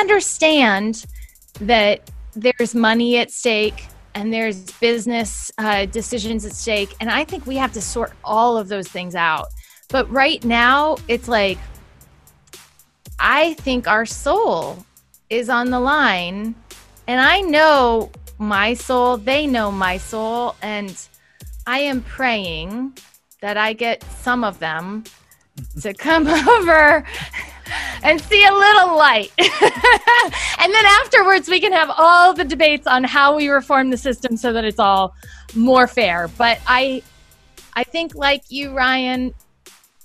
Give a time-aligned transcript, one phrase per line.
[0.00, 1.04] understand
[1.60, 6.94] that there's money at stake and there's business uh, decisions at stake.
[7.00, 9.46] And I think we have to sort all of those things out.
[9.88, 11.58] But right now, it's like,
[13.18, 14.84] I think our soul
[15.30, 16.54] is on the line.
[17.06, 20.56] And I know my soul, they know my soul.
[20.62, 20.96] And
[21.66, 22.98] I am praying
[23.40, 25.04] that I get some of them
[25.80, 27.04] to come over
[28.02, 29.30] and see a little light.
[29.38, 34.36] and then afterwards, we can have all the debates on how we reform the system
[34.36, 35.14] so that it's all
[35.54, 36.28] more fair.
[36.28, 37.02] But I,
[37.74, 39.34] I think, like you, Ryan,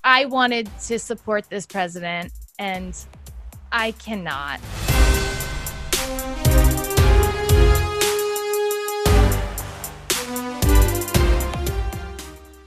[0.03, 2.95] I wanted to support this president, and
[3.72, 4.59] I cannot.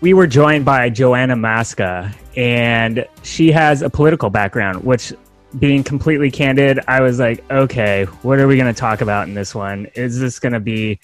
[0.06, 5.12] we were joined by Johanna Maska, and she has a political background, which,
[5.58, 9.34] being completely candid, I was like, okay, what are we going to talk about in
[9.34, 9.86] this one?
[9.94, 11.00] Is this going to be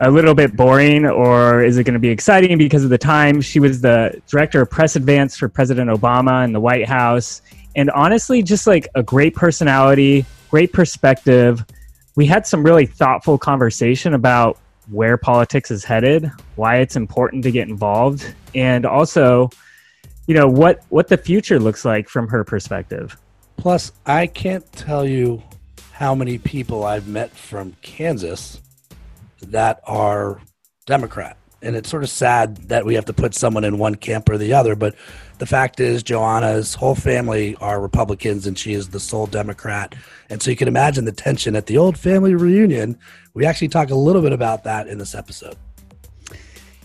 [0.00, 3.40] a little bit boring or is it going to be exciting because of the time?
[3.40, 7.42] She was the director of press advance for President Obama in the White House.
[7.76, 11.64] And honestly, just like a great personality, great perspective.
[12.16, 14.58] We had some really thoughtful conversation about
[14.90, 19.50] where politics is headed, why it's important to get involved, and also,
[20.26, 23.16] you know, what what the future looks like from her perspective.
[23.56, 25.42] Plus, I can't tell you
[25.92, 28.60] how many people I've met from Kansas
[29.42, 30.40] that are
[30.86, 31.36] Democrat.
[31.62, 34.36] And it's sort of sad that we have to put someone in one camp or
[34.36, 34.94] the other, but
[35.38, 39.94] the fact is, Johanna's whole family are Republicans and she is the sole Democrat.
[40.30, 42.98] And so you can imagine the tension at the old family reunion.
[43.34, 45.56] We actually talk a little bit about that in this episode.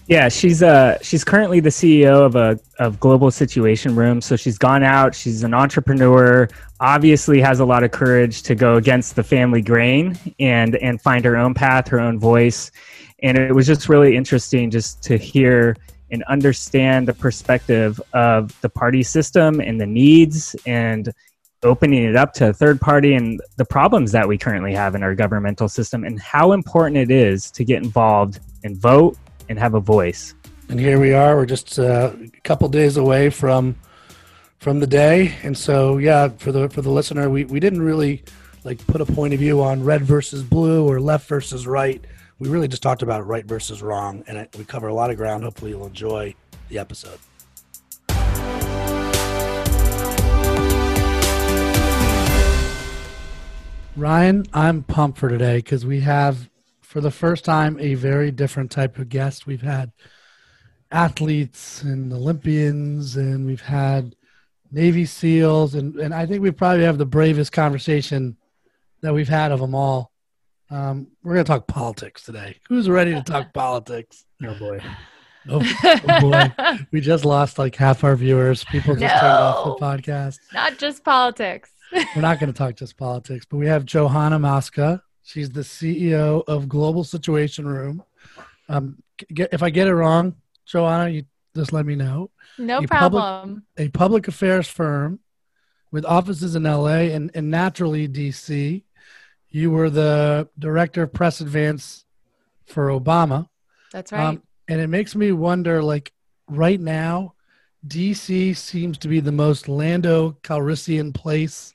[0.09, 4.21] Yeah, she's uh she's currently the CEO of a of Global Situation Room.
[4.21, 5.13] So she's gone out.
[5.13, 6.49] She's an entrepreneur.
[6.79, 11.23] Obviously, has a lot of courage to go against the family grain and and find
[11.25, 12.71] her own path, her own voice.
[13.21, 15.75] And it was just really interesting just to hear
[16.09, 21.13] and understand the perspective of the party system and the needs and
[21.61, 25.03] opening it up to a third party and the problems that we currently have in
[25.03, 29.15] our governmental system and how important it is to get involved and vote
[29.49, 30.33] and have a voice.
[30.69, 31.35] And here we are.
[31.35, 33.75] We're just uh, a couple days away from
[34.59, 38.23] from the day, and so yeah, for the for the listener, we we didn't really
[38.63, 42.05] like put a point of view on red versus blue or left versus right
[42.39, 45.43] we really just talked about right versus wrong, and we cover a lot of ground.
[45.43, 46.33] Hopefully, you'll enjoy
[46.69, 47.19] the episode.
[53.97, 56.48] Ryan, I'm pumped for today because we have,
[56.89, 59.45] for the first time, a very different type of guest.
[59.45, 59.91] We've had
[60.89, 64.15] athletes and Olympians, and we've had
[64.71, 68.37] Navy SEALs, and, and I think we probably have the bravest conversation
[69.01, 70.11] that we've had of them all.
[70.71, 72.57] Um, we're going to talk politics today.
[72.69, 74.25] Who's ready to talk politics?
[74.43, 74.81] Oh boy.
[75.47, 76.51] Oh, oh, boy.
[76.91, 78.63] we just lost like half our viewers.
[78.63, 80.39] People just no, turned off the podcast.
[80.55, 81.69] Not just politics.
[82.15, 85.01] we're not going to talk just politics, but we have Johanna Maska.
[85.29, 88.03] She's the CEO of Global Situation Room.
[88.67, 89.01] Um,
[89.33, 90.35] get, if I get it wrong,
[90.65, 91.23] Johanna, you
[91.55, 92.31] just let me know.
[92.57, 93.63] No a problem.
[93.75, 95.19] Public, a public affairs firm
[95.91, 98.83] with offices in LA and, and naturally DC
[99.49, 102.05] you were the director of press advance
[102.65, 103.47] for Obama.
[103.91, 104.27] That's right.
[104.27, 106.11] Um, and it makes me wonder like
[106.47, 107.33] right now,
[107.87, 111.73] DC seems to be the most Lando Calrissian place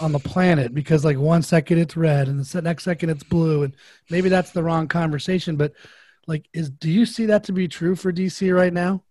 [0.00, 3.64] on the planet because like one second it's red and the next second it's blue
[3.64, 3.74] and
[4.10, 5.72] maybe that's the wrong conversation but
[6.28, 9.02] like is do you see that to be true for DC right now?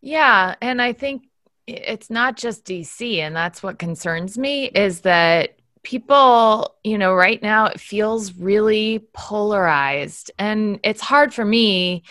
[0.00, 1.24] Yeah, and I think
[1.66, 7.42] it's not just DC and that's what concerns me is that people, you know, right
[7.42, 10.30] now it feels really polarized.
[10.38, 12.04] And it's hard for me,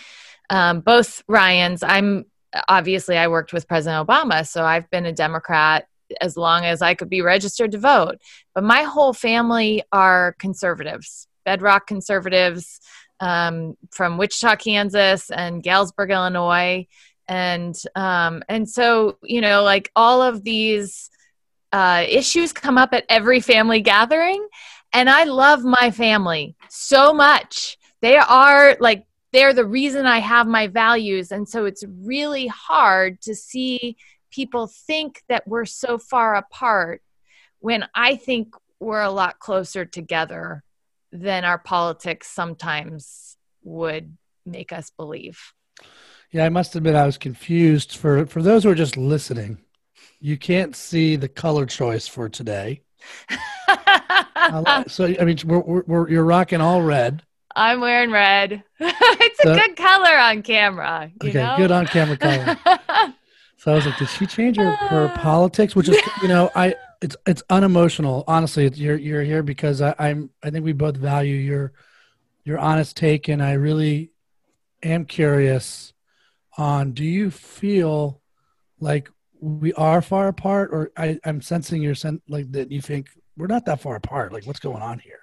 [0.48, 2.26] um, both Ryans, I'm
[2.68, 5.88] obviously I worked with President Obama, so I've been a Democrat
[6.20, 8.16] as long as I could be registered to vote.
[8.54, 12.80] But my whole family are conservatives, bedrock conservatives
[13.20, 16.86] um, from Wichita, Kansas, and Galesburg, Illinois,
[17.26, 21.10] and um, and so you know, like all of these
[21.72, 24.46] uh, issues come up at every family gathering.
[24.92, 27.76] And I love my family so much.
[28.00, 31.30] They are like, they're the reason I have my values.
[31.30, 33.96] And so it's really hard to see
[34.30, 37.02] people think that we're so far apart
[37.60, 40.62] when I think we're a lot closer together
[41.10, 44.16] than our politics sometimes would
[44.46, 45.40] make us believe.
[46.30, 49.58] Yeah, I must admit I was confused for for those who are just listening
[50.20, 52.82] you can't see the color choice for today.
[54.88, 57.22] so I mean, we're, we're, we're, you're rocking all red.
[57.54, 58.62] I'm wearing red.
[58.80, 61.10] it's so, a good color on camera.
[61.22, 61.56] okay, know?
[61.56, 62.56] good on camera color.
[63.58, 65.74] so I was like, did she change her, her uh, politics?
[65.74, 68.24] Which is, you know, I it's it's unemotional.
[68.26, 70.30] Honestly, you're you're here because I, I'm.
[70.42, 71.72] I think we both value your
[72.44, 74.12] your honest take, and I really
[74.82, 75.92] am curious
[76.56, 76.92] on.
[76.92, 78.20] Do you feel
[78.78, 79.10] like
[79.40, 83.48] we are far apart, or I, I'm sensing your sense like that you think we're
[83.48, 84.32] not that far apart.
[84.32, 85.20] Like, what's going on here?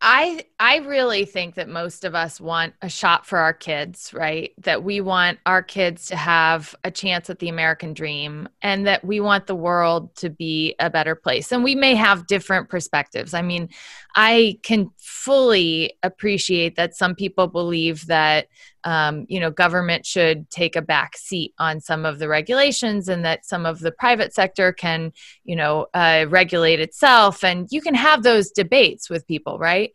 [0.00, 4.52] I I really think that most of us want a shot for our kids, right?
[4.58, 9.04] That we want our kids to have a chance at the American dream and that
[9.04, 11.50] we want the world to be a better place.
[11.50, 13.34] And we may have different perspectives.
[13.34, 13.70] I mean,
[14.14, 18.46] I can fully appreciate that some people believe that
[18.84, 23.24] um, you know government should take a back seat on some of the regulations and
[23.24, 25.12] that some of the private sector can
[25.44, 29.87] you know uh, regulate itself and you can have those debates with people right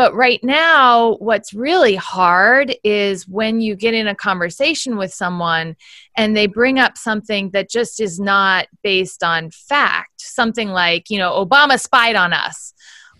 [0.00, 5.76] but right now, what's really hard is when you get in a conversation with someone
[6.16, 10.22] and they bring up something that just is not based on fact.
[10.22, 12.72] Something like, you know, Obama spied on us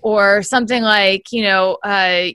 [0.02, 2.28] or something like you know uh,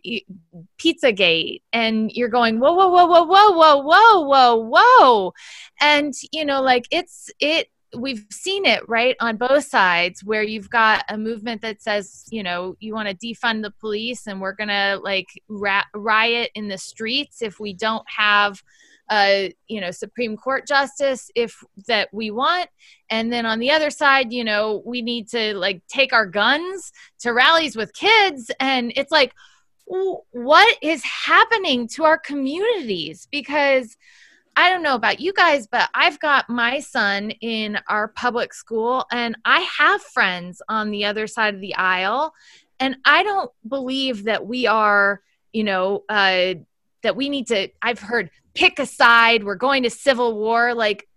[0.77, 5.33] pizzagate and you're going whoa whoa whoa whoa whoa whoa whoa whoa whoa
[5.81, 7.67] and you know like it's it
[7.97, 12.43] we've seen it right on both sides where you've got a movement that says you
[12.43, 16.77] know you want to defund the police and we're gonna like ra- riot in the
[16.77, 18.61] streets if we don't have
[19.11, 22.69] a you know supreme court justice if that we want.
[23.09, 26.91] And then on the other side you know we need to like take our guns
[27.19, 28.51] to rallies with kids.
[28.59, 29.33] And it's like
[29.85, 33.27] what is happening to our communities?
[33.31, 33.95] Because
[34.57, 39.05] I don't know about you guys, but I've got my son in our public school,
[39.11, 42.33] and I have friends on the other side of the aisle.
[42.79, 45.21] And I don't believe that we are,
[45.53, 46.55] you know, uh,
[47.03, 50.73] that we need to, I've heard pick a side, we're going to civil war.
[50.73, 51.07] Like,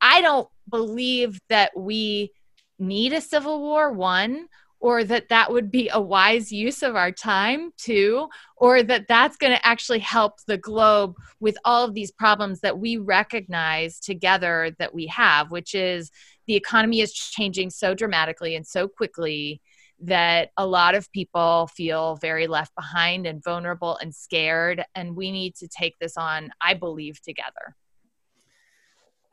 [0.00, 2.32] I don't believe that we
[2.78, 4.48] need a civil war, one,
[4.80, 9.36] or that that would be a wise use of our time, too or that that's
[9.36, 14.74] going to actually help the globe with all of these problems that we recognize together
[14.78, 16.10] that we have, which is
[16.46, 19.60] the economy is changing so dramatically and so quickly
[20.00, 24.84] that a lot of people feel very left behind and vulnerable and scared.
[24.94, 27.76] And we need to take this on, I believe, together.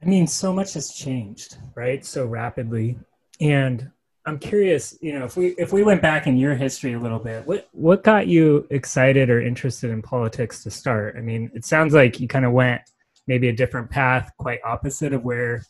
[0.02, 2.06] I mean, so much has changed, right?
[2.06, 2.98] So rapidly.
[3.40, 3.90] And
[4.26, 7.20] I'm curious, you know, if we if we went back in your history a little
[7.20, 11.16] bit, what what got you excited or interested in politics to start?
[11.18, 12.82] I mean, it sounds like you kind of went
[13.28, 15.66] maybe a different path, quite opposite of where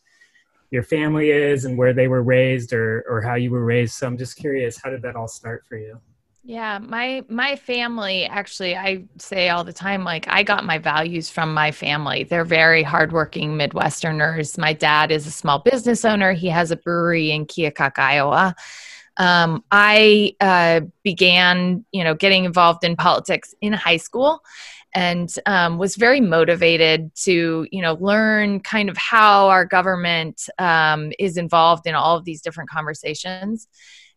[0.69, 3.95] your family is and where they were raised or or how you were raised.
[3.95, 5.99] So I'm just curious, how did that all start for you?
[6.45, 11.29] Yeah, my my family actually I say all the time like I got my values
[11.29, 12.25] from my family.
[12.25, 14.57] They're very hardworking Midwesterners.
[14.57, 16.33] My dad is a small business owner.
[16.33, 18.55] He has a brewery in Keokuk, Iowa.
[19.15, 24.41] Um, I uh, began, you know, getting involved in politics in high school,
[24.93, 31.13] and um, was very motivated to you know learn kind of how our government um,
[31.19, 33.69] is involved in all of these different conversations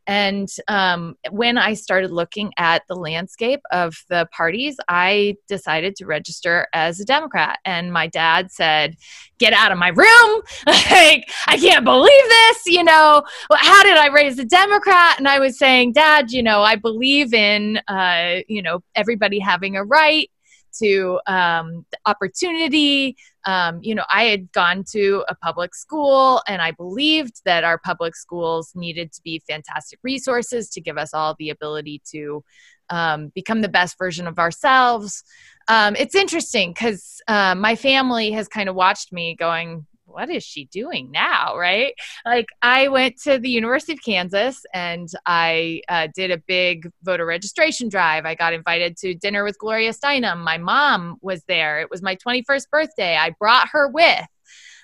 [0.06, 6.06] and um, when I started looking at the landscape of the parties, I decided to
[6.06, 7.58] register as a Democrat.
[7.64, 8.96] And my dad said,
[9.38, 10.42] Get out of my room.
[10.66, 12.66] like, I can't believe this.
[12.66, 15.18] You know, how did I raise a Democrat?
[15.18, 19.76] And I was saying, Dad, you know, I believe in, uh, you know, everybody having
[19.76, 20.30] a right
[20.78, 23.16] to um, opportunity.
[23.44, 27.78] Um, you know, I had gone to a public school and I believed that our
[27.78, 32.42] public schools needed to be fantastic resources to give us all the ability to
[32.90, 35.24] um, become the best version of ourselves.
[35.68, 40.42] Um, it's interesting because uh, my family has kind of watched me going, what is
[40.42, 41.56] she doing now?
[41.56, 41.94] Right?
[42.24, 47.26] Like, I went to the University of Kansas and I uh, did a big voter
[47.26, 48.24] registration drive.
[48.24, 50.38] I got invited to dinner with Gloria Steinem.
[50.38, 51.80] My mom was there.
[51.80, 53.16] It was my 21st birthday.
[53.16, 54.26] I brought her with.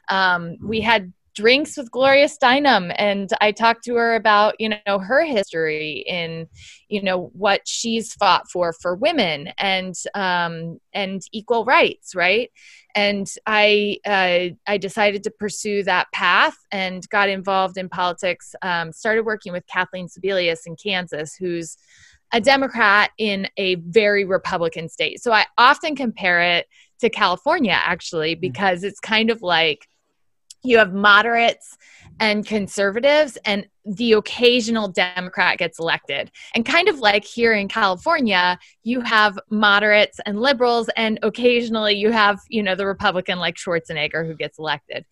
[0.09, 4.99] Um, we had drinks with Gloria Steinem and I talked to her about, you know,
[4.99, 6.47] her history in,
[6.89, 12.51] you know, what she's fought for for women and um and equal rights, right?
[12.95, 18.55] And I uh, I decided to pursue that path and got involved in politics.
[18.63, 21.77] Um, started working with Kathleen Sebelius in Kansas, who's
[22.33, 25.23] a Democrat in a very Republican state.
[25.23, 26.67] So I often compare it
[27.01, 28.41] to California actually mm-hmm.
[28.41, 29.87] because it's kind of like
[30.63, 31.77] you have moderates
[32.23, 36.31] and conservatives, and the occasional Democrat gets elected.
[36.55, 42.13] And kind of like here in California, you have moderates and liberals, and occasionally you
[42.13, 45.05] have, you know, the Republican like Schwarzenegger who gets elected.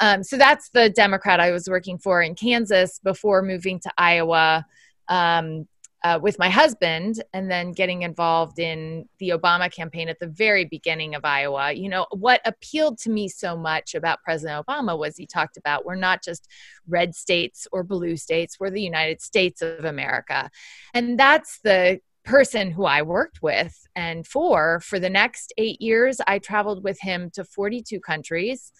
[0.00, 4.66] Um, so that's the Democrat I was working for in Kansas before moving to Iowa.
[5.08, 5.66] Um,
[6.04, 10.64] uh, with my husband and then getting involved in the Obama campaign at the very
[10.64, 11.72] beginning of Iowa.
[11.72, 15.84] You know, what appealed to me so much about President Obama was he talked about
[15.84, 16.46] we're not just
[16.86, 20.50] red states or blue states, we're the United States of America.
[20.94, 26.20] And that's the person who I worked with and for for the next 8 years
[26.26, 28.70] I traveled with him to 42 countries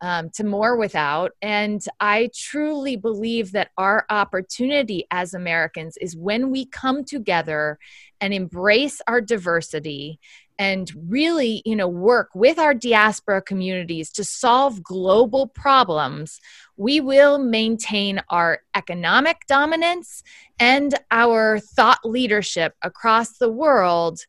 [0.00, 1.32] um, to more without.
[1.40, 7.78] And I truly believe that our opportunity as Americans is when we come together
[8.20, 10.18] and embrace our diversity
[10.58, 16.40] and really you know work with our diaspora communities to solve global problems
[16.76, 20.22] we will maintain our economic dominance
[20.58, 24.20] and our thought leadership across the world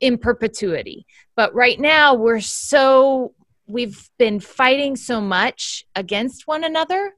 [0.00, 1.06] in perpetuity
[1.36, 3.32] but right now we're so
[3.68, 7.12] we've been fighting so much against one another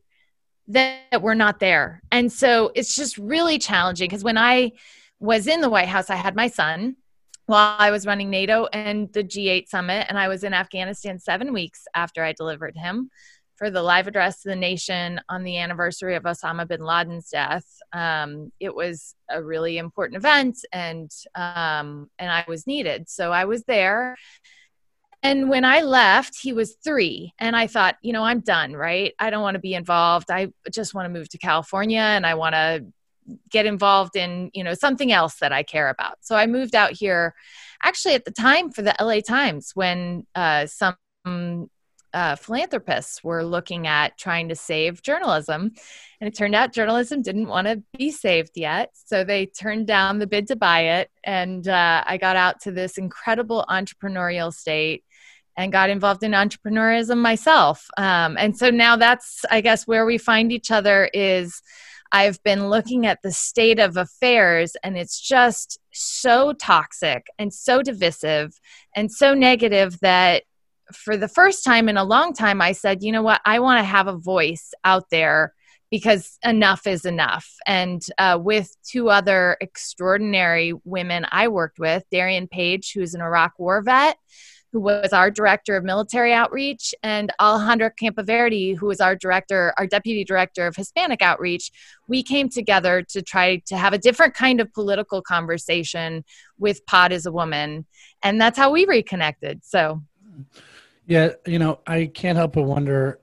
[0.71, 2.03] that we're not there.
[2.13, 4.73] And so it's just really challenging because when I
[5.19, 6.97] was in the White House, I had my son
[7.51, 11.53] while I was running NATO and the G8 summit, and I was in Afghanistan seven
[11.53, 13.11] weeks after I delivered him
[13.57, 17.67] for the live address to the nation on the anniversary of Osama bin Laden's death.
[17.93, 23.45] Um, it was a really important event, and um, and I was needed, so I
[23.45, 24.17] was there
[25.23, 27.35] and when I left, he was three.
[27.39, 29.13] And I thought, you know, I'm done, right?
[29.19, 30.31] I don't want to be involved.
[30.31, 32.87] I just want to move to California and I want to
[33.51, 36.17] get involved in, you know, something else that I care about.
[36.21, 37.35] So I moved out here
[37.83, 40.97] actually at the time for the LA Times when uh, some
[42.13, 45.73] uh, philanthropists were looking at trying to save journalism.
[46.21, 48.91] And it turned out journalism didn't want to be saved yet.
[48.95, 51.11] So they turned down the bid to buy it.
[51.25, 55.05] And uh, I got out to this incredible entrepreneurial state
[55.57, 57.87] and got involved in entrepreneurism myself.
[57.97, 61.61] Um, and so now that's, I guess, where we find each other is
[62.13, 67.83] I've been looking at the state of affairs, and it's just so toxic and so
[67.83, 68.59] divisive
[68.97, 70.45] and so negative that
[70.93, 73.79] for the first time in a long time, I said, you know what, I want
[73.79, 75.55] to have a voice out there
[75.91, 77.49] because enough is enough.
[77.67, 83.59] And uh, with two other extraordinary women I worked with, Darienne Page, who's an Iraq
[83.59, 84.17] war vet,
[84.73, 89.87] who was our director of military outreach, and Alejandra Campoverde, who was our director, our
[89.87, 91.73] deputy director of Hispanic outreach,
[92.07, 96.25] we came together to try to have a different kind of political conversation
[96.59, 97.87] with Pod as a woman.
[98.23, 99.65] And that's how we reconnected.
[99.65, 100.03] So,
[101.07, 103.21] yeah, you know, I can't help but wonder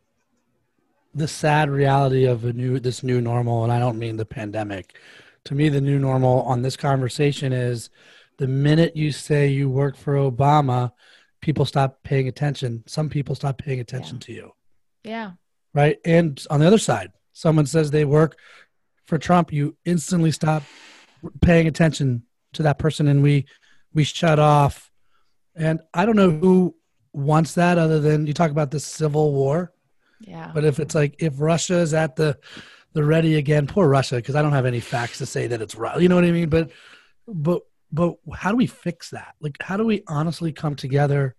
[1.16, 4.98] the sad reality of a new this new normal, and I don't mean the pandemic.
[5.46, 7.90] To me, the new normal on this conversation is
[8.38, 10.92] the minute you say you work for Obama,
[11.42, 12.84] people stop paying attention.
[12.88, 14.26] Some people stop paying attention yeah.
[14.26, 14.52] to you.
[15.04, 15.32] Yeah.
[15.74, 15.98] Right.
[16.06, 18.38] And on the other side, someone says they work
[19.06, 20.64] for Trump, you instantly stop
[21.42, 23.46] paying attention to that person and we
[23.94, 24.92] we shut off.
[25.56, 26.76] And I don't know who
[27.14, 29.72] wants that other than you talk about the civil war.
[30.20, 30.52] Yeah.
[30.54, 32.38] But if it's like if Russia is at the
[32.94, 35.76] the ready again, poor Russia, because I don't have any facts to say that it's
[35.76, 36.00] right.
[36.02, 36.50] You know what I mean?
[36.50, 36.72] But
[37.28, 39.36] but but how do we fix that?
[39.40, 41.36] Like, how do we honestly come together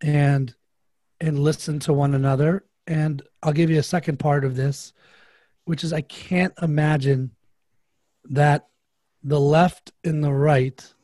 [0.00, 0.54] and
[1.20, 2.64] and listen to one another?
[2.86, 4.92] And I'll give you a second part of this,
[5.64, 7.32] which is I can't imagine
[8.30, 8.66] that
[9.22, 10.94] the left and the right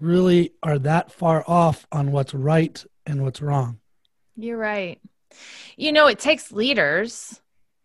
[0.00, 3.80] really are that far off on what's right and what's wrong.
[4.36, 5.00] You're right.
[5.76, 7.40] You know, it takes leaders,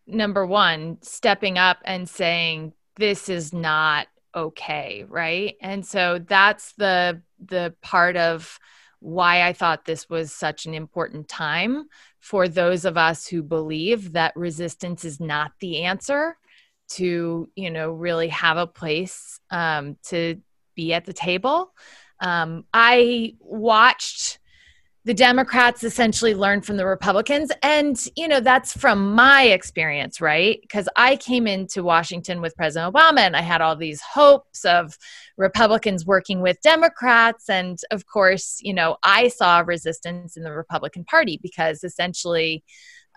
[0.05, 5.55] number one, stepping up and saying, this is not okay right?
[5.61, 8.59] And so that's the the part of
[8.99, 11.83] why i thought this was such an important time
[12.21, 16.37] for those of us who believe that resistance is not the answer
[16.87, 20.41] to you know really have a place um, to
[20.75, 21.73] be at the table.
[22.19, 24.39] Um, i watched
[25.05, 27.51] the Democrats essentially learned from the Republicans.
[27.61, 30.59] And, you know, that's from my experience, right?
[30.61, 34.97] Because I came into Washington with President Obama and I had all these hopes of
[35.37, 37.49] Republicans working with Democrats.
[37.49, 42.63] And of course, you know, I saw resistance in the Republican Party because essentially,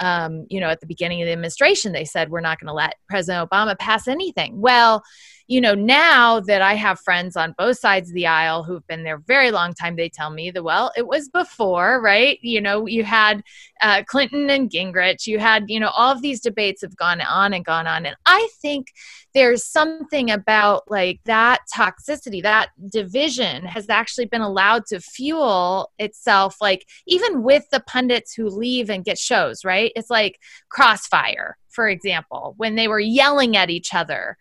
[0.00, 2.74] um, you know, at the beginning of the administration, they said, we're not going to
[2.74, 4.60] let President Obama pass anything.
[4.60, 5.02] Well,
[5.48, 9.04] you know, now that I have friends on both sides of the aisle who've been
[9.04, 12.38] there very long time, they tell me that, well, it was before, right?
[12.42, 13.42] You know, you had
[13.80, 17.54] uh, Clinton and Gingrich, you had, you know, all of these debates have gone on
[17.54, 18.06] and gone on.
[18.06, 18.88] And I think
[19.34, 26.56] there's something about like that toxicity, that division has actually been allowed to fuel itself,
[26.60, 29.92] like even with the pundits who leave and get shows, right?
[29.94, 34.36] It's like crossfire, for example, when they were yelling at each other.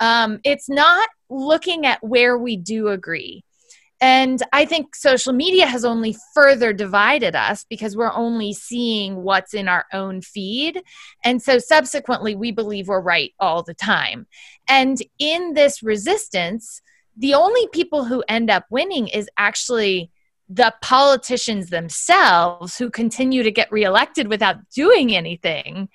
[0.00, 3.44] Um, it's not looking at where we do agree.
[4.02, 9.52] And I think social media has only further divided us because we're only seeing what's
[9.52, 10.82] in our own feed.
[11.22, 14.26] And so subsequently, we believe we're right all the time.
[14.66, 16.80] And in this resistance,
[17.14, 20.10] the only people who end up winning is actually
[20.48, 25.88] the politicians themselves who continue to get reelected without doing anything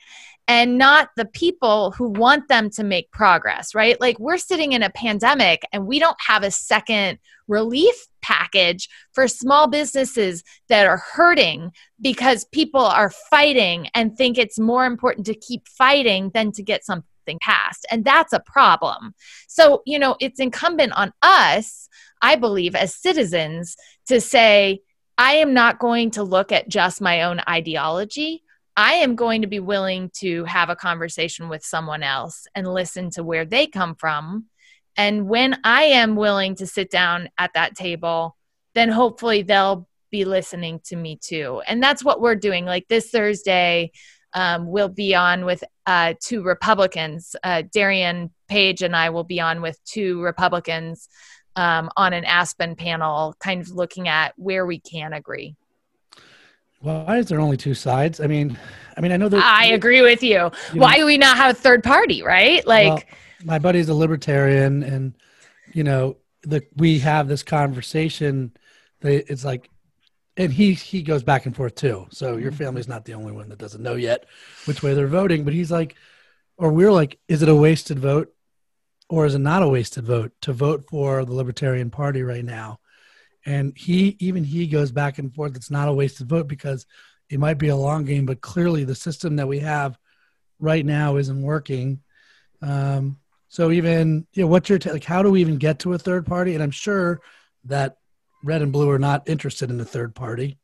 [0.47, 3.99] and not the people who want them to make progress, right?
[3.99, 9.27] Like we're sitting in a pandemic and we don't have a second relief package for
[9.27, 11.71] small businesses that are hurting
[12.01, 16.85] because people are fighting and think it's more important to keep fighting than to get
[16.85, 17.85] something passed.
[17.89, 19.15] And that's a problem.
[19.47, 21.89] So, you know, it's incumbent on us,
[22.21, 23.75] I believe, as citizens
[24.07, 24.81] to say,
[25.17, 28.43] I am not going to look at just my own ideology.
[28.77, 33.09] I am going to be willing to have a conversation with someone else and listen
[33.11, 34.45] to where they come from.
[34.97, 38.35] And when I am willing to sit down at that table,
[38.73, 41.61] then hopefully they'll be listening to me too.
[41.67, 42.65] And that's what we're doing.
[42.65, 43.91] Like this Thursday,
[44.33, 47.35] um, we'll be on with uh, two Republicans.
[47.43, 51.07] Uh, Darienne Page and I will be on with two Republicans
[51.55, 55.55] um, on an Aspen panel, kind of looking at where we can agree.
[56.85, 58.21] Why is there only two sides?
[58.21, 58.55] I mean,
[58.95, 60.51] I mean, I know that I agree with you.
[60.71, 62.65] you Why know, do we not have a third party, right?
[62.67, 63.01] Like, well,
[63.43, 65.15] my buddy's a libertarian, and
[65.73, 68.51] you know, the we have this conversation.
[69.01, 69.71] They, it's like,
[70.37, 72.05] and he he goes back and forth too.
[72.11, 72.63] So your mm-hmm.
[72.63, 74.25] family's not the only one that doesn't know yet
[74.65, 75.43] which way they're voting.
[75.43, 75.95] But he's like,
[76.55, 78.31] or we're like, is it a wasted vote,
[79.09, 82.79] or is it not a wasted vote to vote for the Libertarian Party right now?
[83.45, 85.55] And he, even he goes back and forth.
[85.55, 86.85] It's not a wasted vote because
[87.29, 89.97] it might be a long game, but clearly the system that we have
[90.59, 92.01] right now isn't working.
[92.61, 95.93] Um, so even, you know, what's your, t- like, how do we even get to
[95.93, 96.55] a third party?
[96.55, 97.21] And I'm sure
[97.65, 97.97] that
[98.43, 100.57] red and blue are not interested in a third party,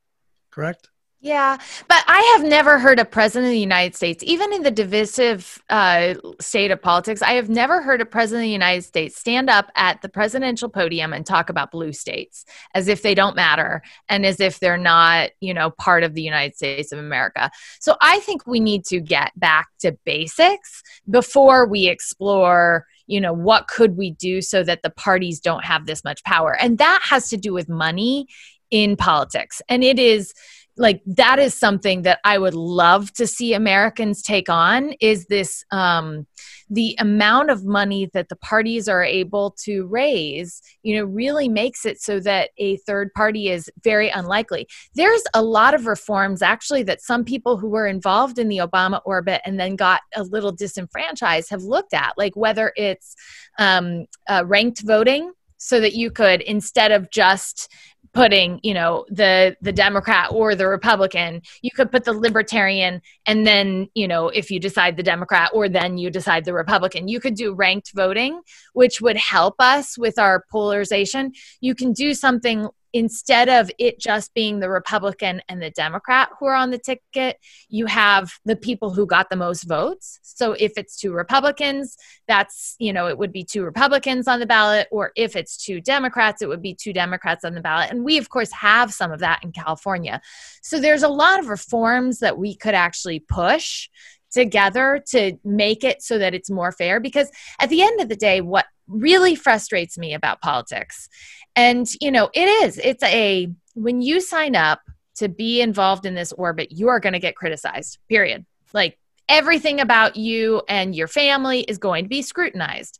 [0.49, 0.89] correct?
[1.23, 1.57] Yeah,
[1.87, 5.61] but I have never heard a president of the United States, even in the divisive
[5.69, 9.47] uh, state of politics, I have never heard a president of the United States stand
[9.47, 13.83] up at the presidential podium and talk about blue states as if they don't matter
[14.09, 17.51] and as if they're not, you know, part of the United States of America.
[17.79, 23.33] So I think we need to get back to basics before we explore you know
[23.33, 27.01] what could we do so that the parties don't have this much power and that
[27.03, 28.27] has to do with money
[28.69, 30.33] in politics and it is
[30.81, 35.63] like that is something that I would love to see Americans take on is this
[35.71, 36.25] um,
[36.71, 41.85] the amount of money that the parties are able to raise, you know, really makes
[41.85, 44.67] it so that a third party is very unlikely.
[44.95, 49.01] There's a lot of reforms actually that some people who were involved in the Obama
[49.05, 53.15] orbit and then got a little disenfranchised have looked at, like whether it's
[53.59, 57.71] um, uh, ranked voting so that you could instead of just
[58.13, 63.47] putting you know the the democrat or the republican you could put the libertarian and
[63.47, 67.07] then you know if you decide the democrat or then you decide the republican.
[67.07, 68.41] You could do ranked voting
[68.73, 71.33] which would help us with our polarization.
[71.59, 76.45] You can do something instead of it just being the Republican and the Democrat who
[76.47, 77.37] are on the ticket,
[77.69, 80.19] you have the people who got the most votes.
[80.21, 84.45] So if it's two Republicans, that's, you know, it would be two Republicans on the
[84.45, 84.87] ballot.
[84.91, 87.91] Or if it's two Democrats, it would be two Democrats on the ballot.
[87.91, 90.21] And we, of course, have some of that in California.
[90.61, 93.89] So there's a lot of reforms that we could actually push
[94.31, 98.15] together to make it so that it's more fair because at the end of the
[98.15, 101.07] day what really frustrates me about politics
[101.55, 104.81] and, you know, it is, it's a, when you sign up
[105.15, 108.45] to be involved in this orbit, you are going to get criticized, period.
[108.73, 112.99] Like everything about you and your family is going to be scrutinized.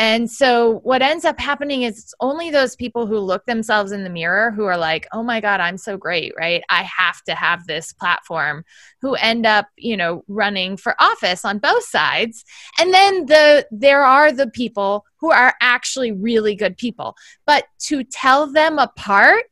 [0.00, 4.02] And so what ends up happening is it's only those people who look themselves in
[4.02, 6.64] the mirror who are like, "Oh my god, I'm so great, right?
[6.68, 8.64] I have to have this platform."
[9.00, 12.44] who end up, you know, running for office on both sides.
[12.78, 17.14] And then the there are the people who are actually really good people.
[17.46, 19.44] But to tell them apart,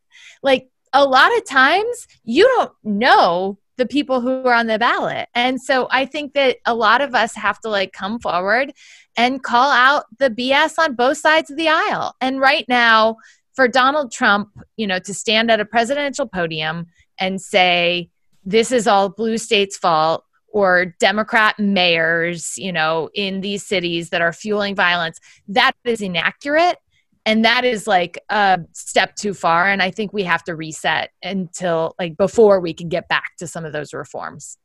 [0.43, 5.29] like a lot of times you don't know the people who are on the ballot.
[5.35, 8.73] And so I think that a lot of us have to like come forward
[9.19, 12.15] and call out the BS on both sides of the aisle.
[12.21, 13.17] And right now,
[13.55, 16.87] for Donald Trump, you know, to stand at a presidential podium
[17.19, 18.09] and say,
[18.45, 24.23] this is all blue states' fault or Democrat mayors, you know, in these cities that
[24.23, 26.79] are fueling violence, that is inaccurate.
[27.27, 29.69] And that is like a step too far.
[29.69, 33.49] And I think we have to reset until like before we can get back to
[33.49, 34.57] some of those reforms.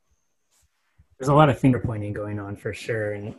[1.19, 3.13] There's a lot of finger pointing going on for sure.
[3.13, 3.35] And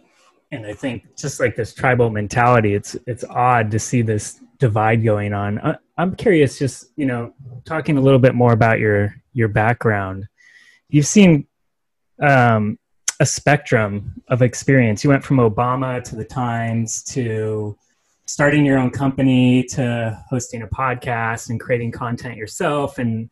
[0.50, 5.04] and I think just like this tribal mentality, it's it's odd to see this divide
[5.04, 5.59] going on.
[5.59, 10.28] I, I'm curious, just you know, talking a little bit more about your your background.
[10.88, 11.46] You've seen
[12.20, 12.78] um,
[13.20, 15.04] a spectrum of experience.
[15.04, 17.76] You went from Obama to the Times to
[18.26, 23.30] starting your own company to hosting a podcast and creating content yourself and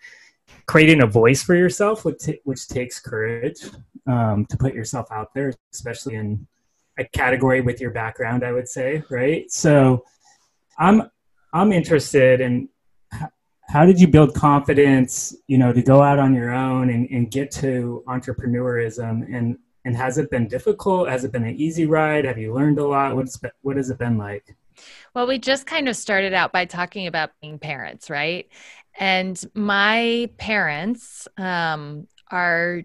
[0.67, 3.61] creating a voice for yourself, which, t- which takes courage
[4.07, 6.47] um, to put yourself out there, especially in
[6.99, 9.51] a category with your background, I would say, right?
[9.51, 10.05] So
[10.79, 11.11] I'm
[11.53, 12.69] I'm interested in
[13.69, 17.31] how did you build confidence, you know, to go out on your own and, and
[17.31, 21.09] get to entrepreneurism and and has it been difficult?
[21.09, 22.25] Has it been an easy ride?
[22.25, 23.17] Have you learned a lot?
[23.17, 24.57] What's what has it been like?
[25.15, 28.49] Well, we just kind of started out by talking about being parents, right?
[28.99, 32.83] And my parents um, are,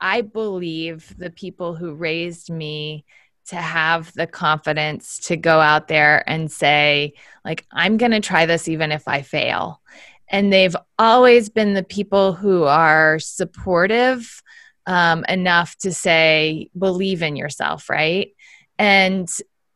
[0.00, 3.04] I believe, the people who raised me
[3.46, 7.12] to have the confidence to go out there and say
[7.44, 9.80] like i'm going to try this even if i fail.
[10.28, 14.42] And they've always been the people who are supportive
[14.84, 18.32] um, enough to say believe in yourself right?
[18.78, 19.28] And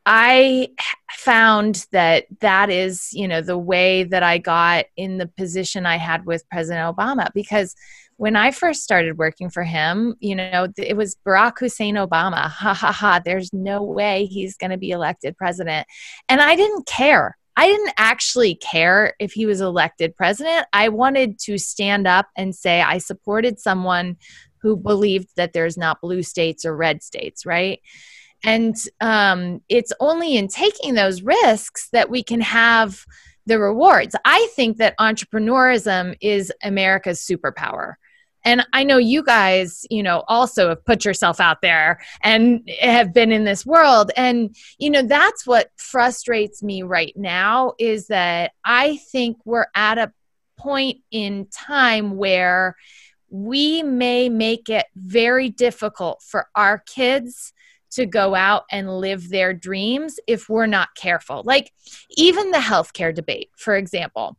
[0.07, 0.69] i
[1.11, 5.97] found that that is you know the way that i got in the position i
[5.97, 7.75] had with president obama because
[8.21, 12.51] when I first started working for him, you know, it was Barack Hussein Obama.
[12.61, 13.19] Ha ha ha.
[13.25, 15.87] There's no way he's going to be elected president.
[16.29, 17.39] And I didn't care.
[17.57, 20.67] I didn't actually care if he was elected president.
[20.75, 24.19] I wanted to stand up and say I supported someone
[24.61, 27.81] who believed that there's not blue states or red states, right?
[28.45, 33.03] And um, it's only in taking those risks that we can have
[33.47, 34.15] the rewards.
[34.27, 37.95] I think that entrepreneurism is America's superpower
[38.45, 43.13] and i know you guys you know also have put yourself out there and have
[43.13, 44.11] been in this world.
[44.17, 49.99] And you know that's what frustrates me right now is that i think we're at
[49.99, 50.13] a
[50.59, 52.77] point in time where
[53.31, 57.53] we may make it very difficult for our kids
[57.93, 61.43] to go out and live their dreams if we're not careful.
[61.45, 61.73] Like
[62.11, 64.37] even the healthcare debate for example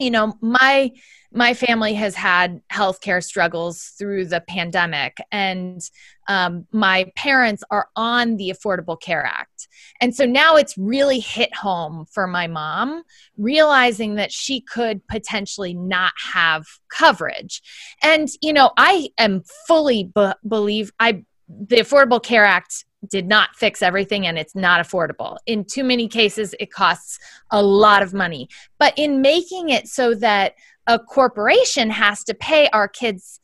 [0.00, 0.90] you know my
[1.32, 5.80] my family has had healthcare struggles through the pandemic, and
[6.26, 9.68] um, my parents are on the Affordable Care Act.
[10.00, 13.04] And so now it's really hit home for my mom,
[13.36, 17.62] realizing that she could potentially not have coverage.
[18.02, 23.56] And, you know, I am fully be- believe I the Affordable Care Act did not
[23.56, 25.36] fix everything and it's not affordable.
[25.46, 27.18] In too many cases, it costs
[27.50, 28.48] a lot of money.
[28.78, 30.54] But in making it so that
[30.86, 33.40] a corporation has to pay our kids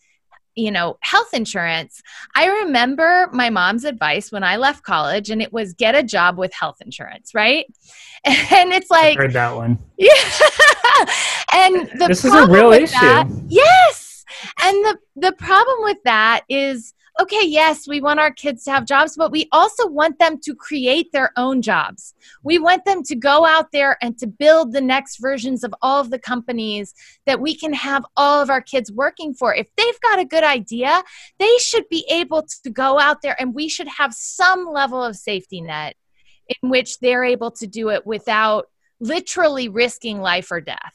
[0.58, 2.00] you know health insurance
[2.34, 6.38] i remember my mom's advice when i left college and it was get a job
[6.38, 7.66] with health insurance right?
[8.26, 9.78] And it's like I heard that one.
[9.96, 10.12] Yeah.
[11.52, 12.92] And the this is a real issue.
[12.92, 14.24] that, yes.
[14.62, 18.84] And the the problem with that is okay, yes, we want our kids to have
[18.84, 22.14] jobs, but we also want them to create their own jobs.
[22.42, 26.00] We want them to go out there and to build the next versions of all
[26.00, 29.54] of the companies that we can have all of our kids working for.
[29.54, 31.02] If they've got a good idea,
[31.38, 35.16] they should be able to go out there and we should have some level of
[35.16, 35.96] safety net
[36.62, 38.68] in which they're able to do it without
[39.00, 40.94] literally risking life or death.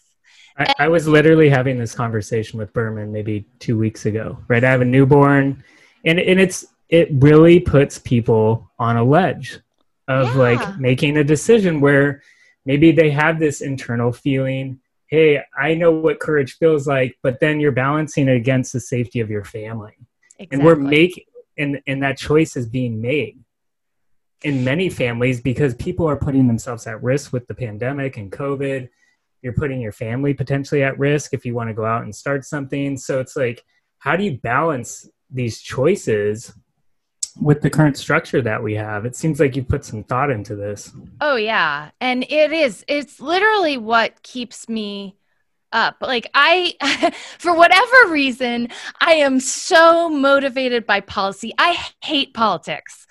[0.58, 4.64] I, I was literally having this conversation with Berman maybe two weeks ago, right?
[4.64, 5.64] I have a newborn
[6.06, 9.60] and and it's it really puts people on a ledge
[10.08, 10.36] of yeah.
[10.36, 12.22] like making a decision where
[12.66, 17.60] maybe they have this internal feeling hey i know what courage feels like but then
[17.60, 19.94] you're balancing it against the safety of your family
[20.40, 20.48] exactly.
[20.52, 21.24] and we're making
[21.58, 23.40] and and that choice is being made
[24.44, 28.90] in many families because people are putting themselves at risk with the pandemic and covid
[29.42, 32.46] you're putting your family potentially at risk if you want to go out and start
[32.46, 33.64] something so it's like
[34.00, 36.54] how do you balance these choices
[37.40, 40.56] with the current structure that we have it seems like you put some thought into
[40.56, 40.92] this.
[41.22, 41.92] Oh yeah.
[42.02, 45.16] And it is it's literally what keeps me
[45.72, 45.98] up.
[46.02, 48.68] Like i for whatever reason
[49.00, 51.54] i am so motivated by policy.
[51.58, 53.08] I hate politics.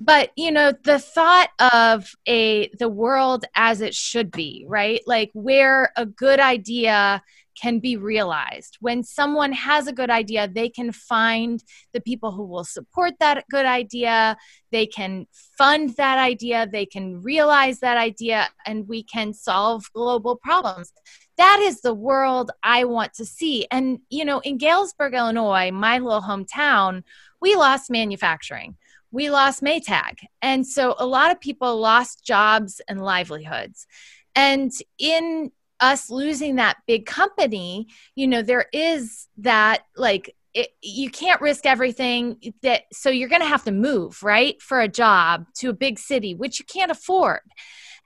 [0.00, 5.00] But you know the thought of a the world as it should be right?
[5.06, 7.22] Like where a good idea
[7.60, 8.78] can be realized.
[8.80, 11.62] When someone has a good idea they can find
[11.92, 14.36] the people who will support that good idea.
[14.72, 16.66] They can fund that idea.
[16.70, 20.92] They can realize that idea and we can solve global problems.
[21.36, 23.66] That is the world i want to see.
[23.70, 27.02] And you know in galesburg illinois my little hometown
[27.40, 28.76] we lost manufacturing.
[29.10, 30.16] We lost Maytag.
[30.40, 33.86] And so a lot of people lost jobs and livelihoods.
[34.34, 41.10] And in us losing that big company, you know, there is that like, it, you
[41.10, 45.46] can't risk everything that so you're going to have to move right for a job
[45.56, 47.40] to a big city which you can't afford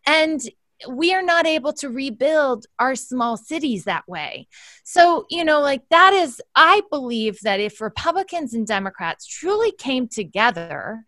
[0.06, 0.40] and
[0.88, 4.46] we are not able to rebuild our small cities that way.
[4.84, 10.06] So, you know, like that is, I believe that if Republicans and Democrats truly came
[10.06, 11.04] together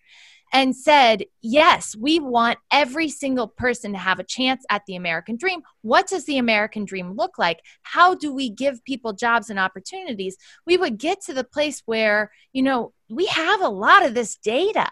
[0.52, 5.36] and said, yes, we want every single person to have a chance at the American
[5.36, 5.62] dream.
[5.82, 7.60] What does the American dream look like?
[7.82, 10.36] How do we give people jobs and opportunities?
[10.66, 14.36] We would get to the place where, you know, we have a lot of this
[14.36, 14.88] data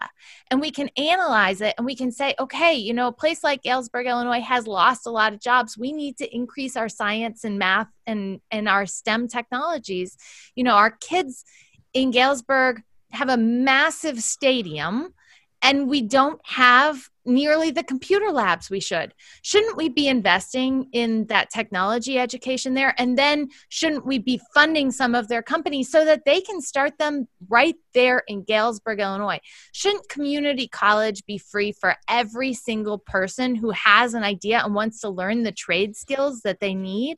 [0.51, 3.63] and we can analyze it and we can say, okay, you know, a place like
[3.63, 5.77] Galesburg, Illinois has lost a lot of jobs.
[5.77, 10.17] We need to increase our science and math and, and our STEM technologies.
[10.55, 11.45] You know, our kids
[11.93, 15.13] in Galesburg have a massive stadium
[15.61, 19.13] and we don't have nearly the computer labs we should.
[19.41, 22.95] Shouldn't we be investing in that technology education there?
[22.97, 26.97] And then shouldn't we be funding some of their companies so that they can start
[26.97, 29.39] them right there in Galesburg, Illinois?
[29.73, 35.01] Shouldn't community college be free for every single person who has an idea and wants
[35.01, 37.17] to learn the trade skills that they need?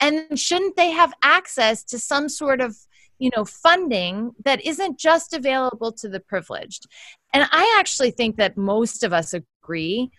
[0.00, 2.76] And shouldn't they have access to some sort of
[3.18, 6.86] you know funding that isn't just available to the privileged.
[7.32, 10.10] And i actually think that most of us agree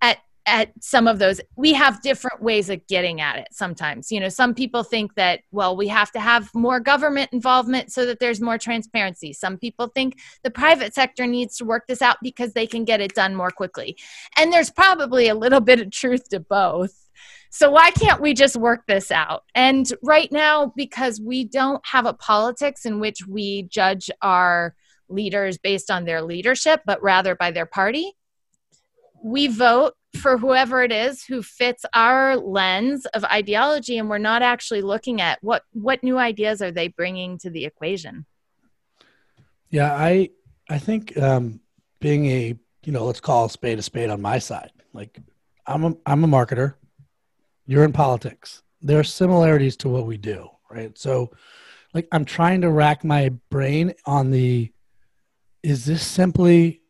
[0.00, 1.42] at at some of those.
[1.56, 4.10] We have different ways of getting at it sometimes.
[4.10, 8.06] You know some people think that well we have to have more government involvement so
[8.06, 9.32] that there's more transparency.
[9.32, 13.00] Some people think the private sector needs to work this out because they can get
[13.00, 13.96] it done more quickly.
[14.36, 17.07] And there's probably a little bit of truth to both
[17.50, 19.44] so why can't we just work this out?
[19.54, 24.74] And right now, because we don't have a politics in which we judge our
[25.08, 28.12] leaders based on their leadership, but rather by their party,
[29.22, 34.42] we vote for whoever it is who fits our lens of ideology and we're not
[34.42, 38.24] actually looking at what what new ideas are they bringing to the equation.
[39.70, 40.30] Yeah i
[40.70, 41.60] i think um
[42.00, 44.72] being a you know let's call a spade a spade on my side.
[44.92, 45.18] Like
[45.66, 46.74] i'm a i'm a marketer
[47.68, 48.62] you're in politics.
[48.80, 50.96] There are similarities to what we do, right?
[50.98, 51.30] So,
[51.94, 54.72] like, I'm trying to rack my brain on the
[55.62, 56.80] is this simply,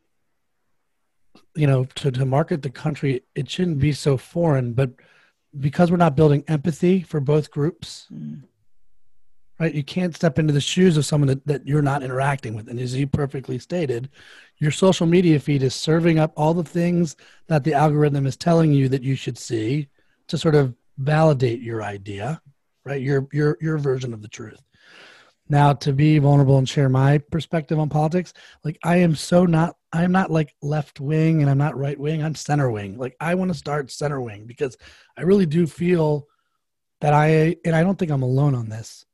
[1.55, 4.91] you know, to, to market the country, it shouldn't be so foreign, but
[5.59, 8.41] because we're not building empathy for both groups, mm.
[9.59, 9.73] right?
[9.73, 12.69] You can't step into the shoes of someone that, that you're not interacting with.
[12.69, 14.09] And as you perfectly stated,
[14.59, 18.71] your social media feed is serving up all the things that the algorithm is telling
[18.71, 19.89] you that you should see
[20.29, 22.41] to sort of validate your idea,
[22.85, 23.01] right?
[23.01, 24.61] Your your your version of the truth.
[25.51, 29.77] Now, to be vulnerable and share my perspective on politics, like I am so not,
[29.91, 32.23] I am not like left wing and I'm not right wing.
[32.23, 32.99] I'm center wing.
[32.99, 34.77] Like I want to start center wing because
[35.17, 36.27] I really do feel
[37.01, 39.05] that I, and I don't think I'm alone on this,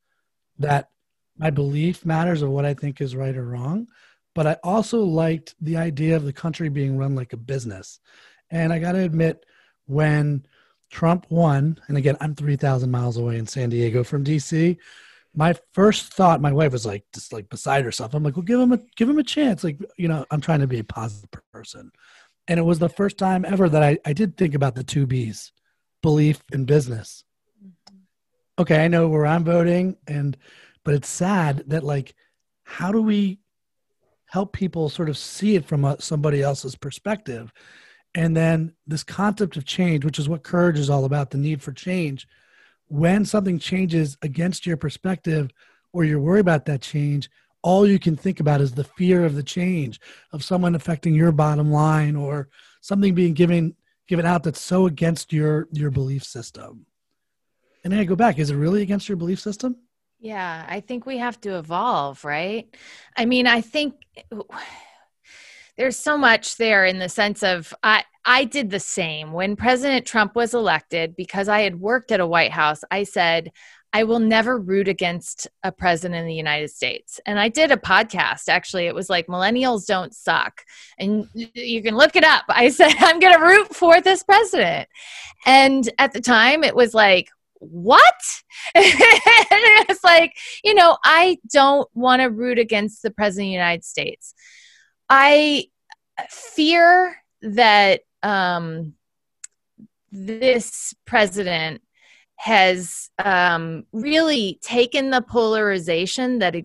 [0.59, 0.89] that
[1.37, 3.87] my belief matters of what I think is right or wrong.
[4.33, 8.01] But I also liked the idea of the country being run like a business.
[8.49, 9.45] And I got to admit,
[9.87, 10.45] when
[10.89, 14.77] Trump won, and again, I'm 3,000 miles away in San Diego from DC.
[15.33, 18.13] My first thought, my wife was like, just like beside herself.
[18.13, 19.63] I'm like, well, give him a give him a chance.
[19.63, 21.91] Like, you know, I'm trying to be a positive person,
[22.47, 25.05] and it was the first time ever that I I did think about the two
[25.05, 25.51] B's,
[26.01, 27.25] belief and business.
[27.61, 27.97] Mm-hmm.
[28.59, 30.37] Okay, I know where I'm voting, and
[30.85, 32.15] but it's sad that like,
[32.63, 33.39] how do we
[34.27, 37.51] help people sort of see it from a, somebody else's perspective?
[38.15, 41.61] And then this concept of change, which is what courage is all about the need
[41.61, 42.27] for change.
[42.87, 45.51] When something changes against your perspective
[45.91, 47.29] or you're worried about that change,
[47.61, 49.99] all you can think about is the fear of the change,
[50.31, 52.47] of someone affecting your bottom line or
[52.81, 53.75] something being given
[54.07, 56.85] given out that's so against your your belief system.
[57.83, 59.77] And then I go back, is it really against your belief system?
[60.19, 62.67] Yeah, I think we have to evolve, right?
[63.17, 63.95] I mean, I think
[65.77, 70.05] there's so much there in the sense of I I did the same when President
[70.05, 72.83] Trump was elected because I had worked at a White House.
[72.89, 73.51] I said
[73.95, 77.21] I will never root against a president in the United States.
[77.25, 78.87] And I did a podcast actually.
[78.87, 80.63] It was like Millennials Don't Suck.
[80.97, 82.43] And you can look it up.
[82.49, 84.89] I said, I'm going to root for this president.
[85.45, 88.13] And at the time, it was like, what?
[88.75, 93.85] it's like, you know, I don't want to root against the president of the United
[93.85, 94.33] States.
[95.09, 95.65] I
[96.29, 98.93] fear that um,
[100.11, 101.81] this president
[102.37, 106.55] has um, really taken the polarization that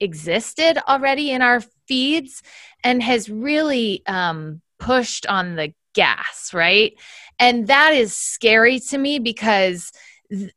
[0.00, 2.42] existed already in our feeds
[2.82, 6.94] and has really um, pushed on the gas, right?
[7.38, 9.92] And that is scary to me because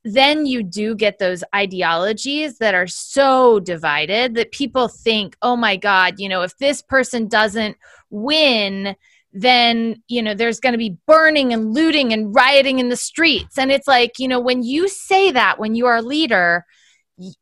[0.04, 5.76] then you do get those ideologies that are so divided that people think, oh my
[5.76, 7.78] God, you know, if this person doesn't
[8.10, 8.96] win,
[9.36, 13.58] then you know there's going to be burning and looting and rioting in the streets.
[13.58, 16.66] And it's like you know when you say that when you are a leader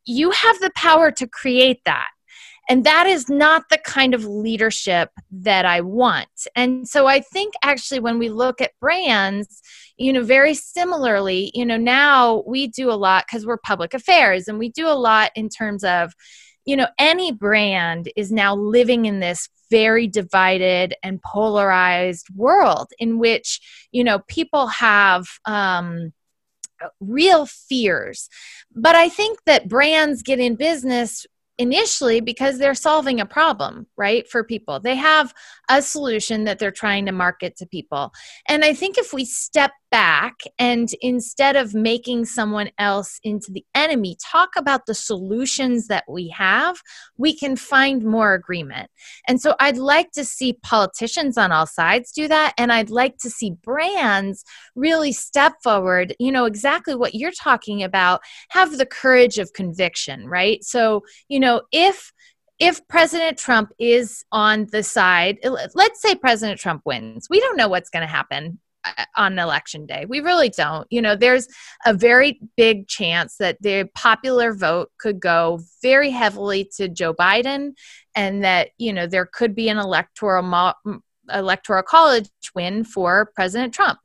[0.06, 2.10] you have the power to create that
[2.72, 6.30] and that is not the kind of leadership that I want.
[6.56, 9.62] And so I think actually when we look at brands,
[9.98, 14.48] you know, very similarly, you know, now we do a lot because we're public affairs
[14.48, 16.14] and we do a lot in terms of,
[16.64, 23.20] you know, any brand is now living in this very divided and polarized world in
[23.20, 23.60] which,
[23.92, 26.14] you know, people have, um,
[27.02, 28.30] real fears.
[28.74, 31.26] But I think that brands get in business
[31.62, 34.80] initially because they're solving a problem, right, for people.
[34.80, 35.32] They have
[35.70, 38.12] a solution that they're trying to market to people.
[38.50, 43.66] And I think if we step back and instead of making someone else into the
[43.76, 46.78] enemy, talk about the solutions that we have,
[47.18, 48.90] we can find more agreement.
[49.28, 52.54] And so I'd like to see politicians on all sides do that.
[52.58, 54.44] And I'd like to see brands
[54.76, 60.26] really step forward, you know, exactly what you're talking about, have the courage of conviction,
[60.26, 60.64] right?
[60.64, 62.14] So, you know, if
[62.60, 65.40] if President Trump is on the side,
[65.74, 69.88] let's say President Trump wins, we don't know what's going to happen uh, on election
[69.88, 70.06] day.
[70.08, 70.86] We really don't.
[70.92, 71.48] You know, there's
[71.88, 77.72] a very big chance that the popular vote could go very heavily to Joe Biden
[78.14, 81.02] and that, you know, there could be an electoral mo-
[81.34, 84.00] electoral college win for President Trump.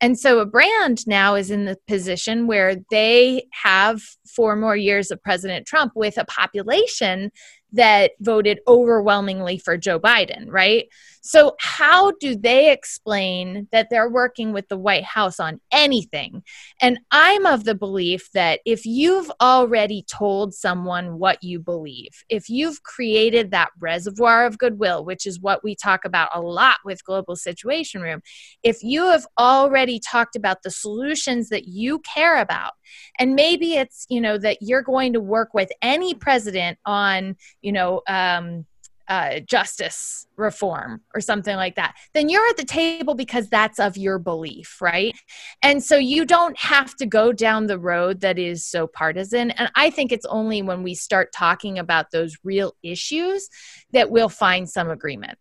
[0.00, 5.10] And so a brand now is in the position where they have four more years
[5.10, 7.30] of President Trump with a population
[7.72, 10.86] that voted overwhelmingly for Joe Biden, right?
[11.24, 16.42] So, how do they explain that they're working with the White House on anything?
[16.80, 22.48] And I'm of the belief that if you've already told someone what you believe, if
[22.48, 27.04] you've created that reservoir of goodwill, which is what we talk about a lot with
[27.04, 28.20] Global Situation Room,
[28.64, 32.72] if you have already talked about the solutions that you care about,
[33.20, 37.70] and maybe it's, you know, that you're going to work with any president on, you
[37.70, 38.66] know, um,
[39.12, 43.94] uh, justice reform or something like that, then you're at the table because that's of
[43.98, 45.14] your belief, right?
[45.62, 49.50] And so you don't have to go down the road that is so partisan.
[49.50, 53.50] And I think it's only when we start talking about those real issues
[53.92, 55.38] that we'll find some agreement.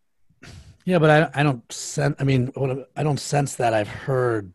[0.84, 2.18] Yeah, but I, I don't sense.
[2.20, 2.52] I mean,
[2.98, 3.74] I don't sense that.
[3.74, 4.52] I've heard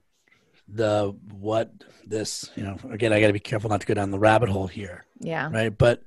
[0.68, 1.72] the what
[2.05, 2.50] this.
[2.55, 4.66] You know, again, I got to be careful not to go down the rabbit hole
[4.66, 5.07] here.
[5.20, 5.48] Yeah.
[5.50, 6.02] Right, but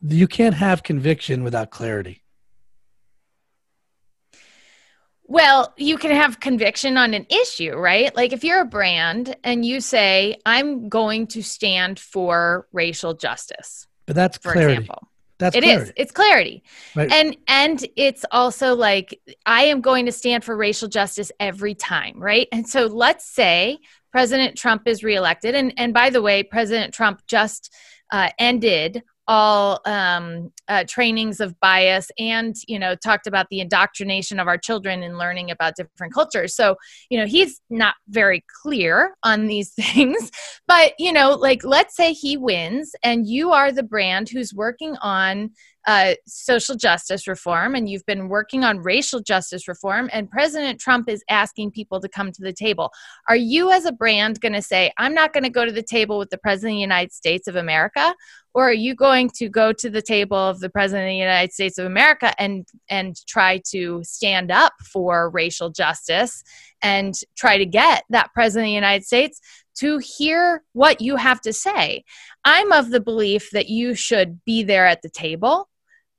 [0.00, 2.22] you can't have conviction without clarity.
[5.28, 8.14] Well, you can have conviction on an issue, right?
[8.14, 13.88] Like if you're a brand and you say, I'm going to stand for racial justice.
[14.06, 14.74] But that's for clarity.
[14.74, 15.08] example.
[15.38, 15.82] That's It clarity.
[15.82, 15.92] is.
[15.96, 16.62] It's clarity.
[16.94, 17.12] Right.
[17.12, 22.22] And and it's also like I am going to stand for racial justice every time,
[22.22, 22.46] right?
[22.52, 23.78] And so let's say
[24.12, 27.74] President Trump is reelected and and by the way, President Trump just
[28.12, 34.38] uh, ended all um, uh, trainings of bias and you know talked about the indoctrination
[34.38, 36.54] of our children in learning about different cultures.
[36.54, 36.76] So
[37.10, 40.30] you know he's not very clear on these things
[40.66, 44.96] but you know like let's say he wins and you are the brand who's working
[45.02, 45.50] on
[45.86, 51.08] uh, social justice reform and you've been working on racial justice reform and president trump
[51.08, 52.90] is asking people to come to the table.
[53.28, 55.82] Are you as a brand going to say i'm not going to go to the
[55.82, 58.14] table with the president of the united states of america
[58.54, 61.52] or are you going to go to the table of the president of the united
[61.52, 66.42] states of america and and try to stand up for racial justice
[66.82, 69.40] and try to get that president of the united states
[69.76, 72.02] to hear what you have to say?
[72.44, 75.68] I'm of the belief that you should be there at the table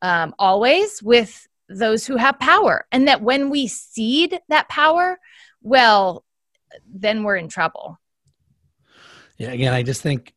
[0.01, 2.85] um, always with those who have power.
[2.91, 5.19] And that when we cede that power
[5.61, 6.23] well
[6.85, 7.99] then we're in trouble.
[9.37, 10.33] Yeah, again, I just think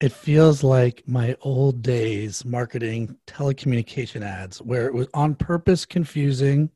[0.00, 6.70] it feels like my old days marketing telecommunication ads where it was on purpose confusing.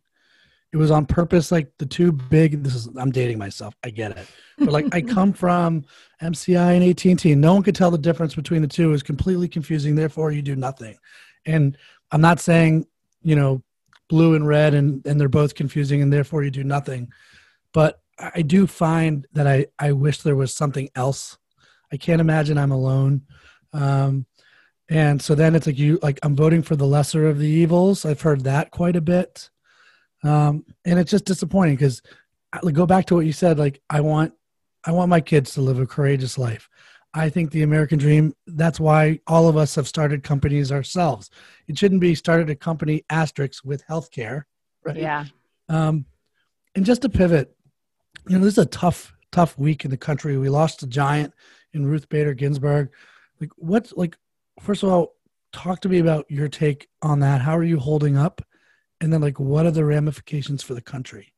[0.72, 4.16] It was on purpose like the two big this is i'm dating myself i get
[4.16, 4.26] it.
[4.56, 5.84] But like i come from
[6.22, 8.88] mci and at&t no one could tell the difference between the two.
[8.88, 10.96] It was completely confusing therefore you do nothing.
[11.44, 11.76] And
[12.12, 12.86] i'm not saying
[13.22, 13.62] you know
[14.08, 17.08] blue and red and and they're both confusing and therefore you do nothing
[17.72, 21.38] but i do find that i i wish there was something else
[21.92, 23.22] i can't imagine i'm alone
[23.72, 24.26] um
[24.88, 28.04] and so then it's like you like i'm voting for the lesser of the evils
[28.04, 29.50] i've heard that quite a bit
[30.22, 32.02] um, and it's just disappointing because
[32.72, 33.58] go back to what you said.
[33.58, 34.32] Like I want,
[34.84, 36.68] I want my kids to live a courageous life.
[37.12, 38.34] I think the American dream.
[38.46, 41.30] That's why all of us have started companies ourselves.
[41.66, 44.44] It shouldn't be started a company asterisk with healthcare,
[44.84, 44.96] right?
[44.96, 45.24] Yeah.
[45.68, 46.04] Um,
[46.74, 47.54] and just to pivot,
[48.28, 50.36] you know, this is a tough, tough week in the country.
[50.38, 51.34] We lost a giant
[51.72, 52.90] in Ruth Bader Ginsburg.
[53.40, 54.16] Like, what's like?
[54.60, 55.14] First of all,
[55.52, 57.40] talk to me about your take on that.
[57.40, 58.42] How are you holding up?
[59.00, 61.32] and then like what are the ramifications for the country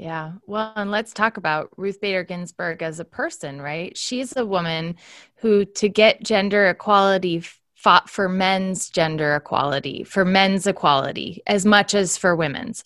[0.00, 0.32] yeah.
[0.46, 3.94] Well, and let's talk about Ruth Bader Ginsburg as a person, right?
[3.98, 4.96] She's a woman
[5.36, 7.42] who, to get gender equality,
[7.76, 12.82] fought for men's gender equality, for men's equality, as much as for women's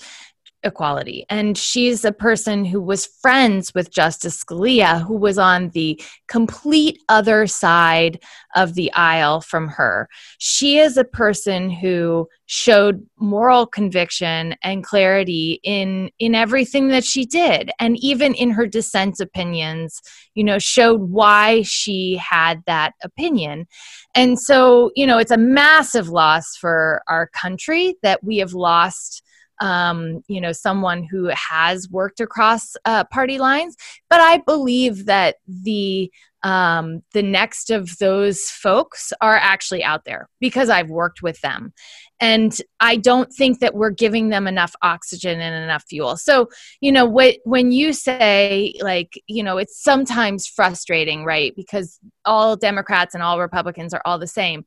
[0.64, 1.26] equality.
[1.28, 7.02] And she's a person who was friends with Justice Scalia, who was on the complete
[7.08, 8.20] other side
[8.56, 10.08] of the aisle from her.
[10.38, 17.24] She is a person who showed moral conviction and clarity in in everything that she
[17.24, 20.02] did and even in her dissent opinions
[20.34, 23.66] you know showed why she had that opinion
[24.14, 29.22] and so you know it's a massive loss for our country that we have lost
[29.64, 33.76] um, you know, someone who has worked across uh, party lines.
[34.10, 36.12] But I believe that the
[36.42, 41.72] um, the next of those folks are actually out there because I've worked with them.
[42.20, 46.18] And I don't think that we're giving them enough oxygen and enough fuel.
[46.18, 46.50] So,
[46.82, 51.54] you know, what, when you say, like, you know, it's sometimes frustrating, right?
[51.56, 54.66] Because all Democrats and all Republicans are all the same.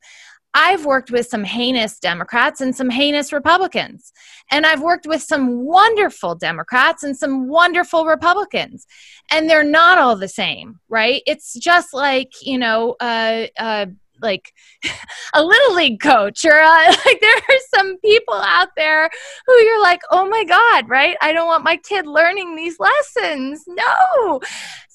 [0.60, 4.12] I've worked with some heinous Democrats and some heinous Republicans.
[4.50, 8.84] And I've worked with some wonderful Democrats and some wonderful Republicans.
[9.30, 11.22] And they're not all the same, right?
[11.26, 13.86] It's just like, you know, uh, uh,
[14.20, 14.52] like
[15.34, 19.10] a little league coach or uh, like there are some people out there
[19.46, 23.64] who you're like oh my god right i don't want my kid learning these lessons
[23.66, 24.40] no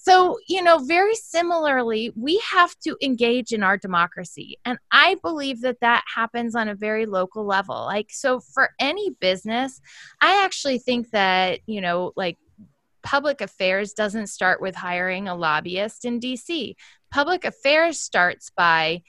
[0.03, 4.57] so, you know, very similarly, we have to engage in our democracy.
[4.65, 7.85] And I believe that that happens on a very local level.
[7.85, 9.79] Like, so for any business,
[10.19, 12.37] I actually think that, you know, like
[13.01, 16.75] public affairs doesn't start with hiring a lobbyist in DC.
[17.13, 19.03] Public affairs starts by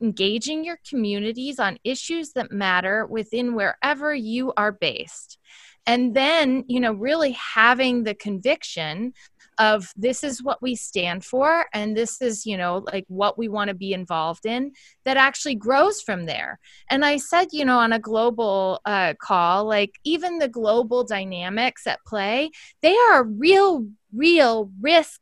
[0.00, 5.38] engaging your communities on issues that matter within wherever you are based.
[5.84, 9.12] And then, you know, really having the conviction
[9.58, 13.48] of this is what we stand for and this is you know like what we
[13.48, 14.70] want to be involved in
[15.04, 19.64] that actually grows from there and i said you know on a global uh, call
[19.64, 22.48] like even the global dynamics at play
[22.82, 23.84] they are real
[24.14, 25.20] real risk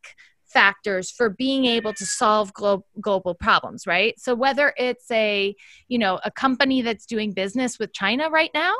[0.49, 5.55] factors for being able to solve glo- global problems right so whether it's a
[5.89, 8.75] you know a company that's doing business with china right now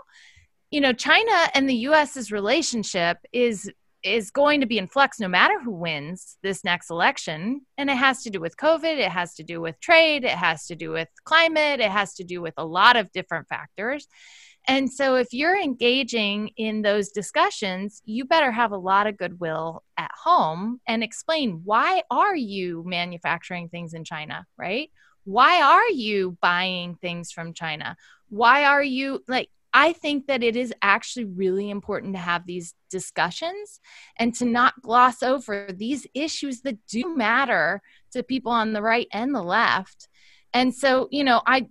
[0.71, 3.71] you know china and the us's relationship is
[4.07, 7.63] is going to be in flux no matter who wins this next election.
[7.77, 10.67] And it has to do with COVID, it has to do with trade, it has
[10.67, 14.07] to do with climate, it has to do with a lot of different factors.
[14.69, 19.83] And so, if you're engaging in those discussions, you better have a lot of goodwill
[19.97, 24.91] at home and explain why are you manufacturing things in China, right?
[25.25, 27.97] Why are you buying things from China?
[28.29, 32.75] Why are you like I think that it is actually really important to have these
[32.89, 33.79] discussions
[34.19, 39.07] and to not gloss over these issues that do matter to people on the right
[39.13, 40.09] and the left.
[40.55, 41.69] And so, you know, I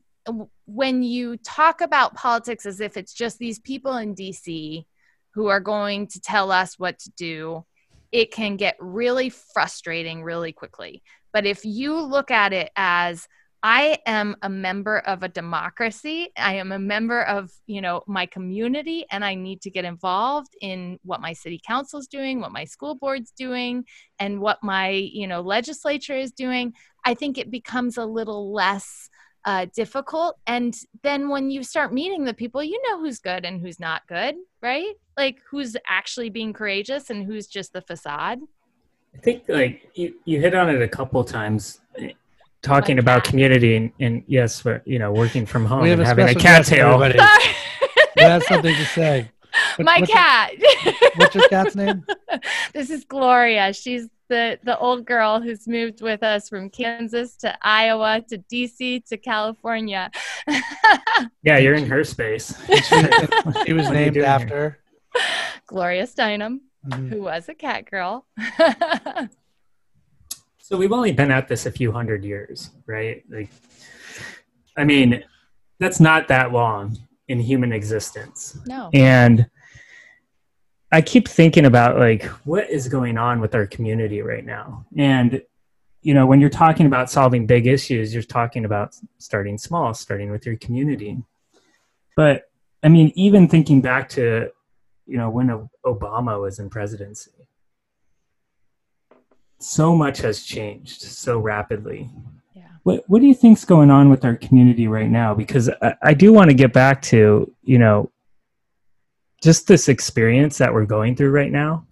[0.66, 4.86] when you talk about politics as if it's just these people in DC
[5.34, 7.66] who are going to tell us what to do,
[8.12, 11.04] it can get really frustrating really quickly.
[11.34, 13.28] But if you look at it as
[13.68, 16.30] I am a member of a democracy.
[16.38, 20.54] I am a member of, you know, my community and I need to get involved
[20.62, 23.86] in what my city council is doing, what my school board's doing,
[24.20, 26.74] and what my, you know, legislature is doing.
[27.06, 29.10] I think it becomes a little less
[29.46, 30.38] uh, difficult.
[30.48, 34.02] And then when you start meeting the people, you know who's good and who's not
[34.08, 34.94] good, right?
[35.18, 38.40] Like who's actually being courageous and who's just the facade.
[39.16, 41.80] I think like you, you hit on it a couple times
[42.62, 43.30] talking My about cat.
[43.30, 46.26] community and, and yes, we're, you know, working from home We have and a having
[46.26, 46.88] a special cat guest, tail.
[47.02, 47.18] everybody.
[47.20, 47.56] Sorry.
[48.18, 49.32] We have something to say.
[49.78, 50.52] What- My what's your- cat.
[51.16, 52.06] what's your cat's name?
[52.74, 53.72] this is Gloria.
[53.72, 59.06] She's the the old girl who's moved with us from Kansas to Iowa to DC
[59.08, 60.10] to California.
[61.44, 62.54] Yeah, you're in her space.
[62.68, 62.92] she was
[63.46, 64.26] What are you named doing here?
[64.26, 64.80] after.
[65.68, 67.10] Gloria Steinem, Mhm.
[67.10, 68.26] who was a cat girl.
[70.60, 73.24] So we've only been at this a few hundred years, right?
[73.30, 73.50] Like,
[74.76, 75.24] I mean,
[75.80, 76.98] that's not that long
[77.28, 78.58] in human existence.
[78.66, 78.90] no.
[78.94, 79.48] And
[80.96, 84.86] I keep thinking about like what is going on with our community right now.
[84.96, 85.42] And
[86.02, 90.32] you know, when you're talking about solving big issues, you're talking about starting small, starting
[90.32, 91.18] with your community.
[92.16, 92.44] But
[92.82, 94.52] I mean, even thinking back to,
[95.06, 97.50] you know, when Obama was in presidency,
[99.60, 102.10] so much has changed so rapidly.
[102.54, 102.70] Yeah.
[102.84, 105.34] What What do you think's going on with our community right now?
[105.34, 108.12] Because I, I do want to get back to you know
[109.44, 111.86] just this experience that we're going through right now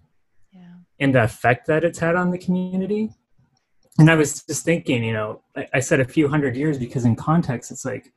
[0.52, 0.60] Yeah.
[0.98, 3.12] and the effect that it's had on the community.
[3.98, 7.04] And I was just thinking, you know, I, I said a few hundred years because
[7.04, 8.12] in context, it's like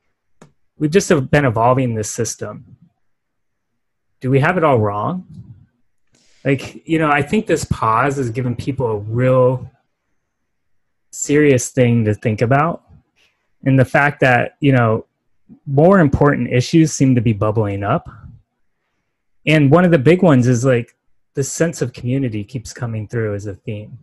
[0.78, 2.76] we've just have been evolving this system.
[4.20, 5.54] Do we have it all wrong?
[6.44, 9.70] Like, you know, I think this pause has given people a real
[11.10, 12.84] serious thing to think about.
[13.64, 15.06] And the fact that, you know,
[15.66, 18.08] more important issues seem to be bubbling up.
[19.46, 20.94] And one of the big ones is like
[21.34, 23.98] the sense of community keeps coming through as a theme.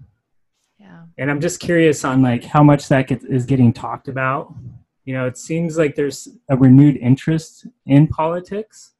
[0.80, 1.04] Yeah.
[1.18, 4.54] And I'm just curious on like how much that gets, is getting talked about.
[5.04, 8.94] You know, it seems like there's a renewed interest in politics,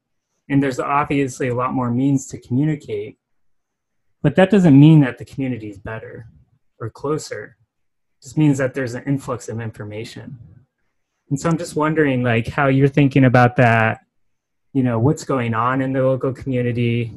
[0.48, 3.18] and there's obviously a lot more means to communicate.
[4.22, 6.28] But that doesn't mean that the community is better
[6.78, 7.56] or closer.
[8.20, 10.38] It just means that there's an influx of information.
[11.30, 14.05] And so I'm just wondering like how you're thinking about that,
[14.76, 17.10] you know, what's going on in the local community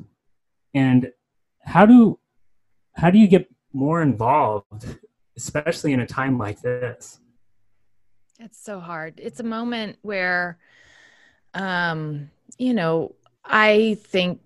[0.74, 1.12] and
[1.62, 2.18] how do
[2.93, 4.86] how do you get more involved,
[5.36, 7.20] especially in a time like this?
[8.39, 9.20] It's so hard.
[9.22, 10.57] It's a moment where,
[11.53, 14.39] um, you know, I think,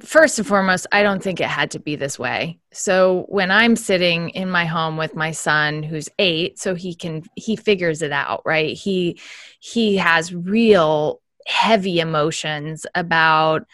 [0.00, 2.58] first and foremost, I don't think it had to be this way.
[2.70, 7.22] So when I'm sitting in my home with my son, who's eight, so he can
[7.34, 8.76] he figures it out, right?
[8.76, 9.18] He
[9.58, 13.66] he has real heavy emotions about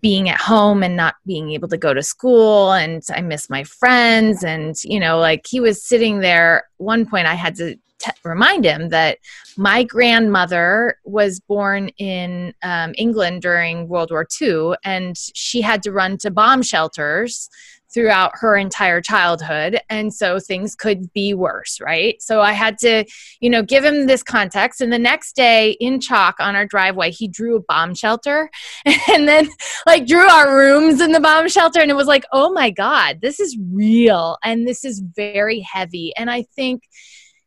[0.00, 3.62] being at home and not being able to go to school and i miss my
[3.62, 8.10] friends and you know like he was sitting there one point i had to t-
[8.24, 9.18] remind him that
[9.58, 15.92] my grandmother was born in um, england during world war ii and she had to
[15.92, 17.50] run to bomb shelters
[17.92, 19.80] throughout her entire childhood.
[19.88, 22.20] And so things could be worse right?
[22.20, 23.04] So i had to
[23.40, 24.80] you know give him this context.
[24.80, 28.50] And the next day in chalk on our driveway he drew a bomb shelter
[29.10, 29.48] and then
[29.86, 31.80] like drew our rooms in the bomb shelter.
[31.80, 34.36] And it was like oh my god this is real.
[34.44, 36.12] And this is very heavy.
[36.16, 36.82] And i think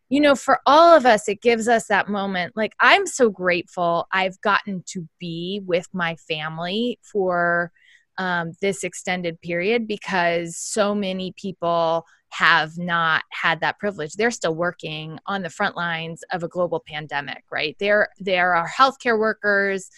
[0.10, 2.56] you know for all of us it gives us that moment.
[2.56, 7.72] Like i'm so grateful i've gotten to be with my family for
[8.20, 14.54] um, this extended period because so many people have not had that privilege they're still
[14.54, 19.90] working on the front lines of a global pandemic right they're there are healthcare workers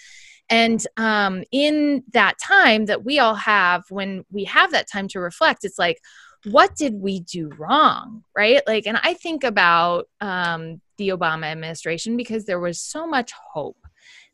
[0.51, 5.21] and um, in that time that we all have, when we have that time to
[5.21, 6.01] reflect, it's like,
[6.43, 8.25] what did we do wrong?
[8.35, 8.61] Right.
[8.67, 13.77] Like, and I think about um, the Obama administration because there was so much hope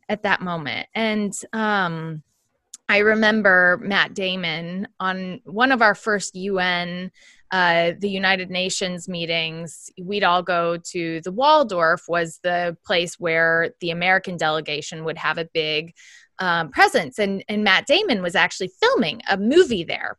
[0.09, 0.87] at that moment.
[0.95, 2.23] And, um,
[2.89, 7.11] I remember Matt Damon on one of our first UN,
[7.51, 9.89] uh, the United Nations meetings.
[10.01, 15.37] We'd all go to the Waldorf, was the place where the American delegation would have
[15.37, 15.93] a big
[16.39, 20.17] um, presence, and and Matt Damon was actually filming a movie there.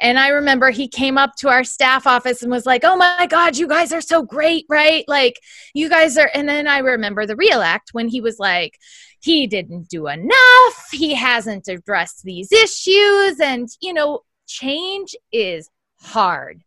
[0.00, 3.26] And I remember he came up to our staff office and was like, "Oh my
[3.28, 5.04] God, you guys are so great, right?
[5.08, 5.40] Like,
[5.72, 8.78] you guys are." And then I remember the real act when he was like,
[9.24, 10.88] "He didn't do enough.
[10.92, 15.70] He hasn't addressed these issues." And you know, change is
[16.00, 16.62] hard.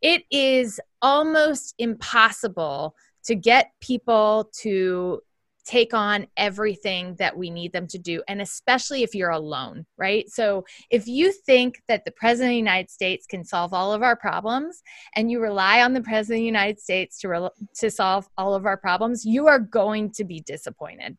[0.00, 2.94] It is almost impossible
[3.24, 5.22] to get people to
[5.64, 10.28] take on everything that we need them to do and especially if you're alone right
[10.28, 14.02] so if you think that the president of the united states can solve all of
[14.02, 14.82] our problems
[15.14, 18.54] and you rely on the president of the united states to rel to solve all
[18.54, 21.16] of our problems you are going to be disappointed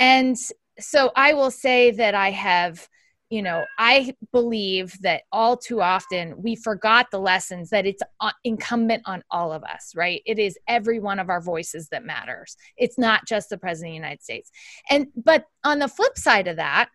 [0.00, 0.36] and
[0.80, 2.88] so i will say that i have
[3.30, 8.32] you know, I believe that all too often we forgot the lessons that it's uh,
[8.42, 10.20] incumbent on all of us, right?
[10.26, 12.56] It is every one of our voices that matters.
[12.76, 14.50] It's not just the president of the United States.
[14.90, 16.90] And, but on the flip side of that,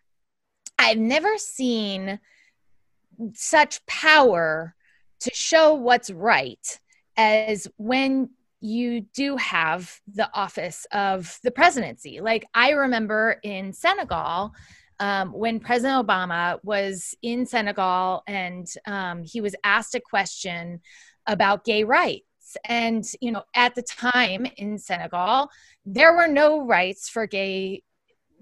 [0.77, 2.19] I've never seen
[3.33, 4.75] such power
[5.21, 6.79] to show what's right
[7.15, 8.31] as when
[8.61, 12.21] you do have the office of the presidency.
[12.21, 14.53] Like I remember in Senegal,
[14.99, 20.79] um, when President Obama was in Senegal and um, he was asked a question
[21.27, 22.23] about gay rights.
[22.63, 25.49] And, you know, at the time in Senegal,
[25.85, 27.83] there were no rights for gay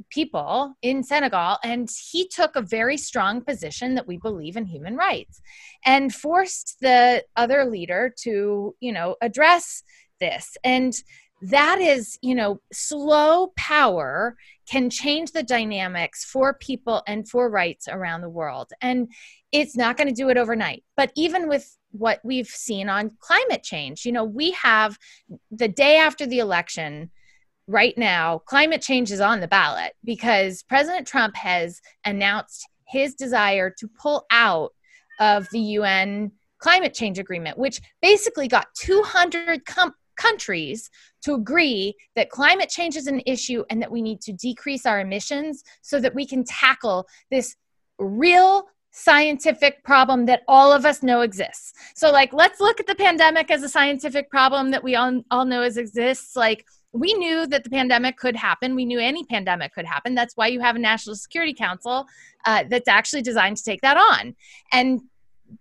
[0.09, 4.95] people in Senegal, and he took a very strong position that we believe in human
[4.95, 5.41] rights
[5.86, 9.84] and forced the other leader to, you know, address
[10.24, 10.57] this.
[10.63, 10.93] And
[11.41, 14.38] that is, you know, slow power
[14.69, 18.71] can change the dynamics for people and for rights around the world.
[18.82, 19.09] And
[19.51, 20.84] it's not going to do it overnight.
[20.95, 24.97] But even with what we've seen on climate change, you know, we have
[25.51, 27.11] the day after the election,
[27.67, 33.74] right now, climate change is on the ballot because President Trump has announced his desire
[33.80, 34.71] to pull out
[35.19, 40.89] of the UN climate change agreement, which basically got 200 com- countries
[41.24, 44.99] to agree that climate change is an issue and that we need to decrease our
[44.99, 47.55] emissions so that we can tackle this
[47.99, 51.74] real scientific problem that all of us know exists.
[51.95, 55.45] So like let's look at the pandemic as a scientific problem that we all, all
[55.45, 58.76] know as exists like we knew that the pandemic could happen.
[58.76, 60.14] We knew any pandemic could happen.
[60.14, 62.05] That's why you have a National Security Council
[62.45, 64.36] uh, that's actually designed to take that on.
[64.72, 65.01] And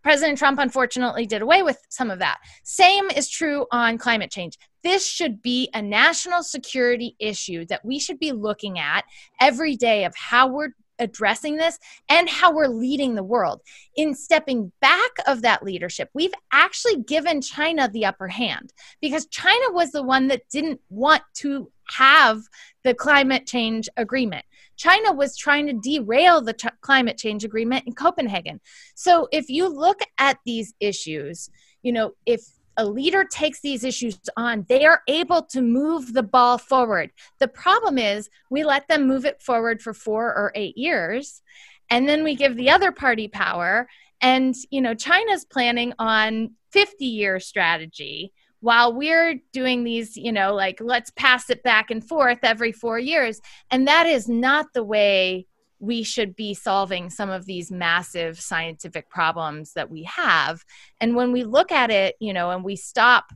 [0.03, 2.39] President Trump unfortunately did away with some of that.
[2.63, 4.59] Same is true on climate change.
[4.83, 9.05] This should be a national security issue that we should be looking at
[9.41, 11.79] every day of how we're addressing this
[12.09, 13.61] and how we're leading the world.
[13.97, 19.73] In stepping back of that leadership, we've actually given China the upper hand because China
[19.73, 22.43] was the one that didn't want to have
[22.85, 24.45] the climate change agreement.
[24.83, 28.61] China was trying to derail the ch- climate change agreement in Copenhagen.
[28.97, 31.49] So if you look at these issues,
[31.83, 32.43] you know, if
[32.77, 37.13] a leader takes these issues on, they are able to move the ball forward.
[37.39, 41.43] The problem is we let them move it forward for four or eight years,
[41.89, 43.89] and then we give the other party power.
[44.21, 50.55] And, you know, China's planning on 50 year strategy while we're doing these, you know,
[50.55, 53.41] like let's pass it back and forth every four years.
[53.73, 55.49] And that is not the way
[55.81, 60.65] we should be solving some of these massive scientific problems that we have.
[61.01, 63.33] And when we look at it, you know, and we stop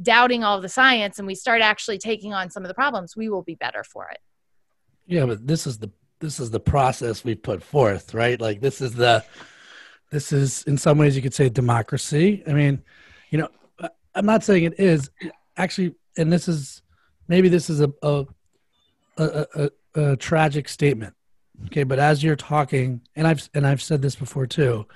[0.00, 3.28] doubting all the science and we start actually taking on some of the problems, we
[3.28, 4.20] will be better for it.
[5.08, 8.40] Yeah, but this is the this is the process we put forth, right?
[8.40, 9.24] Like this is the
[10.12, 12.44] this is in some ways you could say democracy.
[12.46, 12.80] I mean,
[13.30, 13.48] you know,
[14.18, 15.10] I'm not saying it is
[15.56, 16.82] actually, and this is
[17.28, 18.26] maybe this is a a,
[19.16, 21.14] a, a, a tragic statement
[21.66, 24.86] Okay, but as you're talking, and I've and I've said this before too,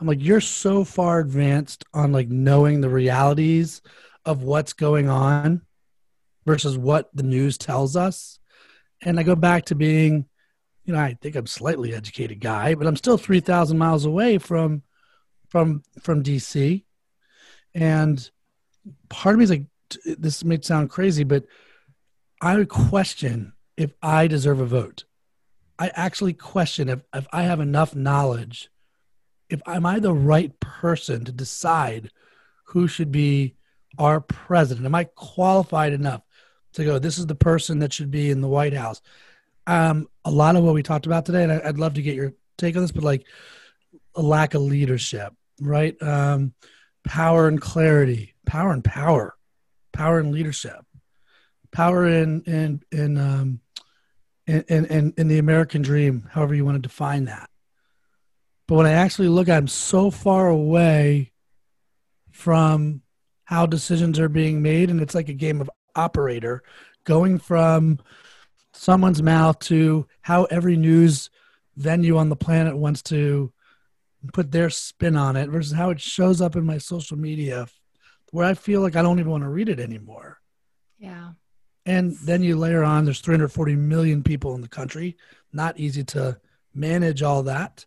[0.00, 3.82] I'm like, you're so far advanced on like knowing the realities
[4.24, 5.62] of what's going on
[6.46, 8.38] versus what the news tells us.
[9.02, 10.26] And I go back to being,
[10.84, 14.38] you know, I think I'm slightly educated guy, but I'm still three thousand miles away
[14.38, 14.82] from
[15.48, 16.84] from from DC.
[17.74, 18.30] And
[19.08, 19.64] part of me is like,
[20.04, 21.44] this may sound crazy, but
[22.40, 25.04] I would question if I deserve a vote.
[25.78, 28.70] I actually question if, if I have enough knowledge,
[29.48, 32.10] if am I the right person to decide
[32.66, 33.54] who should be
[33.98, 34.86] our president?
[34.86, 36.22] Am I qualified enough
[36.74, 39.02] to go, this is the person that should be in the White House?
[39.66, 42.14] Um, a lot of what we talked about today, and I, would love to get
[42.14, 43.26] your take on this, but like
[44.14, 46.00] a lack of leadership, right?
[46.02, 46.54] Um,
[47.04, 49.36] power and clarity, power and power,
[49.92, 50.84] power and leadership,
[51.70, 53.60] power in in in um,
[54.46, 57.48] in, in, in the American dream, however you want to define that.
[58.66, 61.32] But when I actually look at them so far away
[62.30, 63.02] from
[63.44, 66.62] how decisions are being made, and it's like a game of operator
[67.04, 67.98] going from
[68.72, 71.30] someone's mouth to how every news
[71.76, 73.52] venue on the planet wants to
[74.32, 77.66] put their spin on it versus how it shows up in my social media
[78.30, 80.40] where I feel like I don't even want to read it anymore.
[80.98, 81.32] Yeah.
[81.84, 85.16] And then you layer on there's 340 million people in the country.
[85.52, 86.38] Not easy to
[86.74, 87.84] manage all that.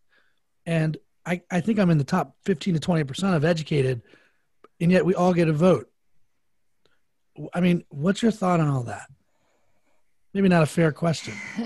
[0.66, 4.02] And I, I think I'm in the top 15 to 20% of educated,
[4.80, 5.90] and yet we all get a vote.
[7.54, 9.08] I mean, what's your thought on all that?
[10.34, 11.34] Maybe not a fair question.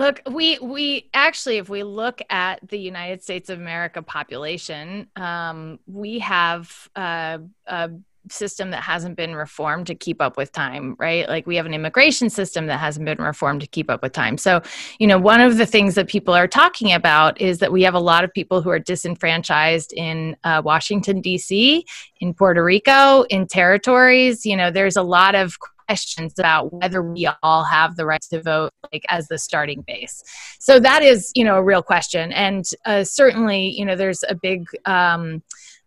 [0.00, 5.78] Look, we we actually, if we look at the United States of America population, um,
[5.86, 7.36] we have uh,
[7.66, 7.90] a
[8.30, 11.28] system that hasn't been reformed to keep up with time, right?
[11.28, 14.38] Like we have an immigration system that hasn't been reformed to keep up with time.
[14.38, 14.62] So,
[14.98, 17.94] you know, one of the things that people are talking about is that we have
[17.94, 21.84] a lot of people who are disenfranchised in uh, Washington, D.C.,
[22.20, 24.46] in Puerto Rico, in territories.
[24.46, 25.58] You know, there's a lot of
[25.90, 30.22] questions about whether we all have the right to vote like as the starting base.
[30.60, 32.30] So that is you know a real question.
[32.32, 35.42] And uh, certainly you know there's a big um,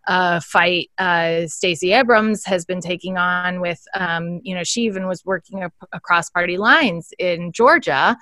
[0.08, 5.08] uh, fight uh, Stacey Abrams has been taking on with, um, you know, she even
[5.08, 8.18] was working across party lines in Georgia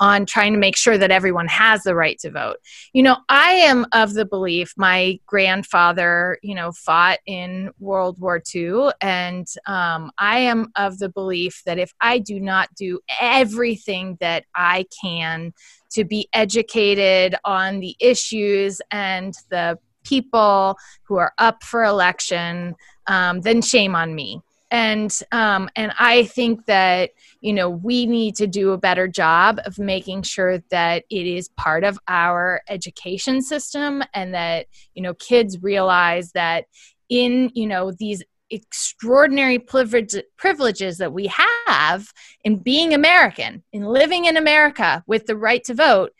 [0.00, 2.56] on trying to make sure that everyone has the right to vote.
[2.92, 8.42] You know, I am of the belief my grandfather, you know, fought in World War
[8.54, 14.16] II, and um, I am of the belief that if I do not do everything
[14.20, 15.52] that I can
[15.90, 22.74] to be educated on the issues and the people who are up for election,
[23.06, 24.40] um, then shame on me.
[24.70, 27.10] And um, and I think that
[27.40, 31.48] you know we need to do a better job of making sure that it is
[31.50, 36.64] part of our education system, and that you know kids realize that
[37.08, 41.30] in you know these extraordinary privilege, privileges that we
[41.66, 42.12] have
[42.44, 46.12] in being American, in living in America with the right to vote,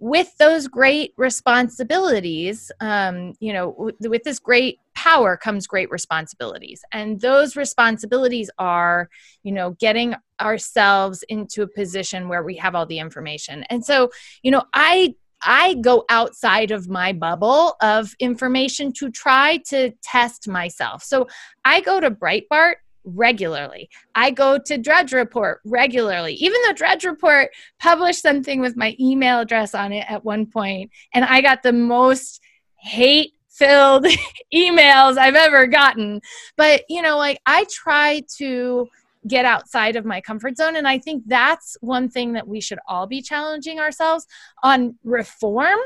[0.00, 6.82] with those great responsibilities, um, you know, w- with this great power comes great responsibilities.
[6.90, 9.08] And those responsibilities are,
[9.44, 13.62] you know, getting ourselves into a position where we have all the information.
[13.70, 14.10] And so,
[14.42, 20.48] you know, I I go outside of my bubble of information to try to test
[20.48, 21.04] myself.
[21.04, 21.28] So
[21.64, 22.74] I go to Breitbart
[23.04, 23.88] regularly.
[24.16, 29.38] I go to Drudge Report regularly, even though Drudge Report published something with my email
[29.38, 32.40] address on it at one point, and I got the most
[32.80, 34.06] hate filled
[34.54, 36.20] emails I've ever gotten.
[36.56, 38.88] But, you know, like I try to
[39.26, 40.76] get outside of my comfort zone.
[40.76, 44.26] And I think that's one thing that we should all be challenging ourselves
[44.62, 45.78] on reform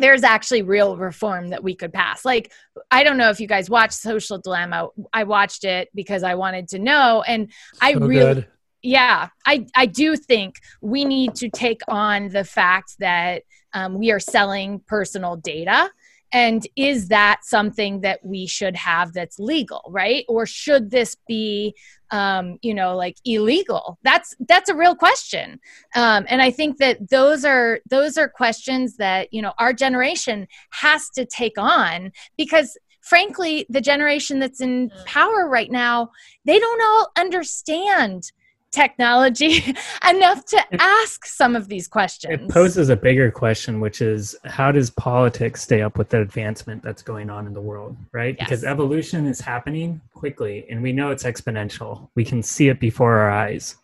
[0.00, 2.24] there's actually real reform that we could pass.
[2.24, 2.52] Like,
[2.90, 4.88] I don't know if you guys watched Social Dilemma.
[5.12, 7.22] I watched it because I wanted to know.
[7.26, 8.46] And I really, good.
[8.82, 13.42] yeah, I, I do think we need to take on the fact that
[13.72, 15.90] um, we are selling personal data
[16.32, 20.24] and is that something that we should have that's legal right?
[20.28, 21.74] Or should this be
[22.10, 23.98] um, you know like illegal?
[24.02, 25.60] That's that's a real question.
[25.94, 30.46] Um, and i think that those are those are questions that you know our generation
[30.70, 35.04] has to take on because frankly the generation that's in mm.
[35.06, 36.10] power right now
[36.44, 38.32] they don't all understand
[38.70, 39.74] technology
[40.08, 42.40] enough to ask some of these questions.
[42.40, 46.82] It poses a bigger question, which is how does politics stay up with the advancement
[46.82, 48.36] that's going on in the world, right?
[48.38, 48.48] Yes.
[48.48, 52.08] Because evolution is happening quickly and we know it's exponential.
[52.14, 53.76] We can see it before our eyes.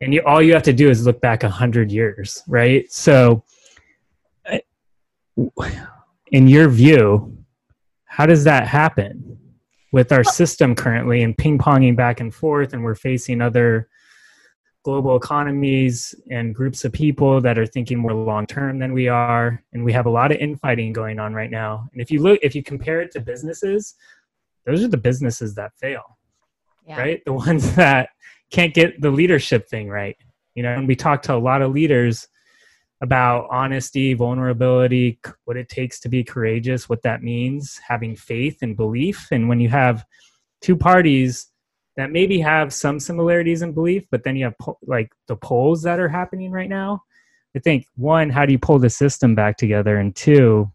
[0.00, 2.90] And you, all you have to do is look back a hundred years, right?
[2.92, 3.44] So,
[4.50, 4.58] uh,
[6.32, 7.38] in your view,
[8.04, 9.38] how does that happen
[9.92, 13.88] with our system currently and ping ponging back and forth, and we're facing other
[14.86, 19.60] global economies and groups of people that are thinking more long term than we are
[19.72, 21.88] and we have a lot of infighting going on right now.
[21.92, 23.96] And if you look if you compare it to businesses
[24.64, 26.04] those are the businesses that fail
[26.86, 27.00] yeah.
[27.00, 27.20] right?
[27.26, 28.10] The ones that
[28.52, 30.16] can't get the leadership thing right.
[30.54, 32.28] You know and we talk to a lot of leaders
[33.00, 38.76] about honesty vulnerability what it takes to be courageous what that means having faith and
[38.76, 39.26] belief.
[39.32, 40.04] And when you have
[40.60, 41.48] two parties
[41.96, 45.82] that maybe have some similarities in belief, but then you have po- like the polls
[45.82, 47.02] that are happening right now.
[47.54, 50.70] I think one, how do you pull the system back together, and two,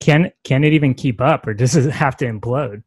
[0.00, 2.82] can can it even keep up, or does it have to implode?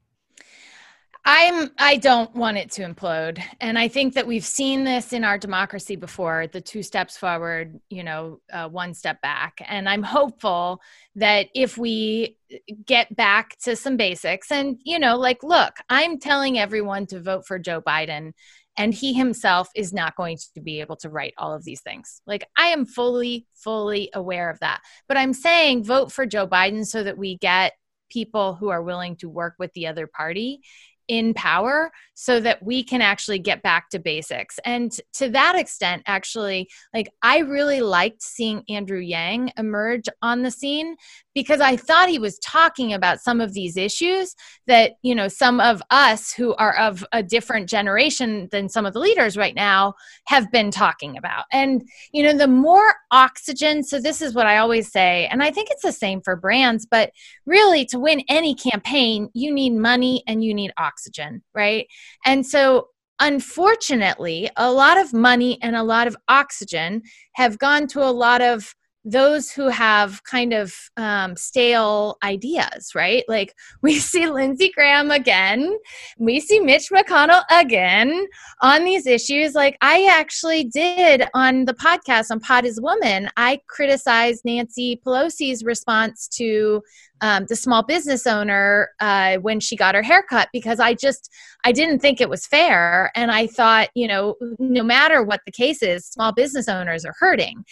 [1.30, 3.44] I'm I don't want it to implode.
[3.60, 7.82] And I think that we've seen this in our democracy before, the two steps forward,
[7.90, 9.60] you know, uh, one step back.
[9.68, 10.80] And I'm hopeful
[11.16, 12.38] that if we
[12.86, 17.46] get back to some basics and you know, like look, I'm telling everyone to vote
[17.46, 18.32] for Joe Biden
[18.78, 22.22] and he himself is not going to be able to write all of these things.
[22.26, 24.80] Like I am fully fully aware of that.
[25.10, 27.74] But I'm saying vote for Joe Biden so that we get
[28.10, 30.62] people who are willing to work with the other party
[31.08, 34.60] in power so that we can actually get back to basics.
[34.66, 40.51] And to that extent, actually, like I really liked seeing Andrew Yang emerge on the
[40.51, 40.95] scene
[41.38, 44.36] because I thought he was talking about some of these issues
[44.66, 48.94] that, you know, some of us who are of a different generation than some of
[48.94, 49.94] the leaders right now
[50.26, 51.46] have been talking about.
[51.52, 55.52] And, you know, the more oxygen, so this is what I always say, and I
[55.52, 57.12] think it's the same for brands, but
[57.46, 61.86] really to win any campaign, you need money and you need oxygen, right?
[62.26, 62.88] And so
[63.20, 68.42] unfortunately, a lot of money and a lot of oxygen have gone to a lot
[68.42, 68.74] of
[69.08, 73.24] those who have kind of um, stale ideas, right?
[73.28, 75.78] Like we see Lindsey Graham again,
[76.18, 78.28] we see Mitch McConnell again
[78.62, 79.55] on these issues.
[79.55, 85.64] Like I actually did on the podcast on Pod is Woman, I criticized Nancy Pelosi's
[85.64, 86.82] response to
[87.22, 91.32] um, the small business owner uh, when she got her haircut because I just
[91.64, 95.51] I didn't think it was fair, and I thought you know no matter what the
[95.51, 97.66] case is, small business owners are hurting,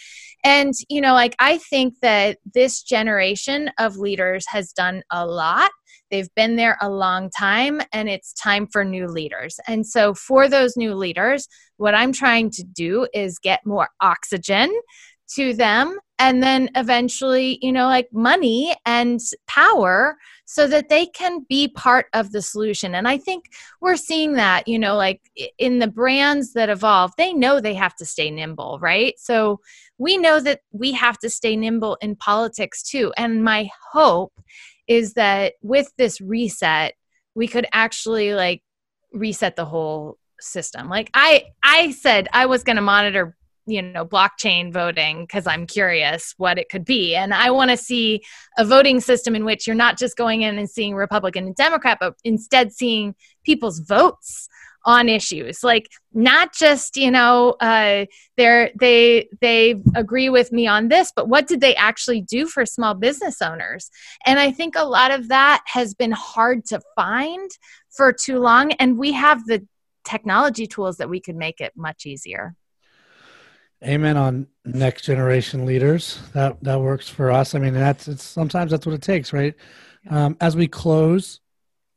[0.44, 5.70] and you know like I think that this generation of leaders has done a lot.
[6.10, 9.58] They've been there a long time, and it's time for new leaders.
[9.66, 14.72] And so, for those new leaders, what I'm trying to do is get more oxygen
[15.34, 20.16] to them and then eventually you know like money and power
[20.46, 22.94] so that they can be part of the solution.
[22.94, 23.44] And i think
[23.80, 25.20] we're seeing that you know like
[25.58, 29.14] in the brands that evolve they know they have to stay nimble right?
[29.18, 29.60] So
[29.98, 33.12] we know that we have to stay nimble in politics too.
[33.16, 34.32] And my hope
[34.86, 36.94] is that with this reset
[37.34, 38.62] we could actually like
[39.12, 40.88] reset the whole system.
[40.88, 43.36] Like i i said i was going to monitor
[43.66, 47.14] you know blockchain voting because i'm curious what it could be.
[47.14, 48.22] And i want to see
[48.56, 51.98] a voting system in which you're not just going in and seeing republican and democrat
[52.00, 53.14] but instead seeing
[53.44, 54.48] people's votes
[54.86, 55.64] on issues.
[55.64, 58.06] Like not just you know uh,
[58.36, 62.64] they're they they agree with me on this but what did they actually do for
[62.64, 63.90] small business owners?
[64.24, 67.50] And i think a lot of that has been hard to find
[67.90, 69.66] for too long and we have the
[70.04, 72.54] technology tools that we could make it much easier
[73.86, 76.18] Amen on next generation leaders.
[76.32, 77.54] That that works for us.
[77.54, 79.54] I mean, that's it's sometimes that's what it takes, right?
[80.10, 81.40] Um, as we close,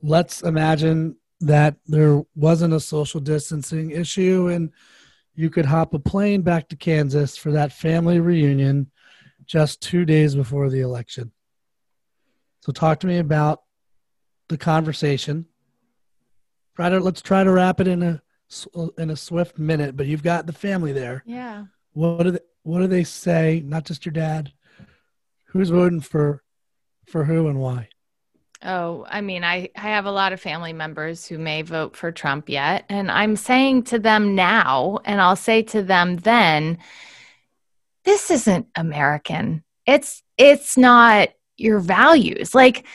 [0.01, 4.71] let's imagine that there wasn't a social distancing issue and
[5.35, 8.91] you could hop a plane back to Kansas for that family reunion
[9.45, 11.31] just two days before the election.
[12.59, 13.63] So talk to me about
[14.49, 15.45] the conversation.
[16.75, 18.21] Try to let's try to wrap it in a
[18.97, 21.23] in a swift minute, but you've got the family there.
[21.25, 21.65] Yeah.
[21.99, 23.61] What do they, what do they say?
[23.65, 24.53] Not just your dad.
[25.47, 26.41] Who's voting for
[27.07, 27.89] for who and why?
[28.63, 32.13] Oh, I mean, I, I have a lot of family members who may vote for
[32.13, 32.85] Trump yet.
[32.87, 36.77] And I'm saying to them now, and I'll say to them then,
[38.05, 39.65] this isn't American.
[39.85, 42.55] It's it's not your values.
[42.55, 42.85] Like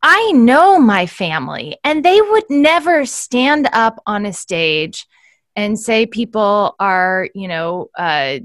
[0.00, 5.08] I know my family, and they would never stand up on a stage
[5.58, 8.38] and say people are, you know, uh,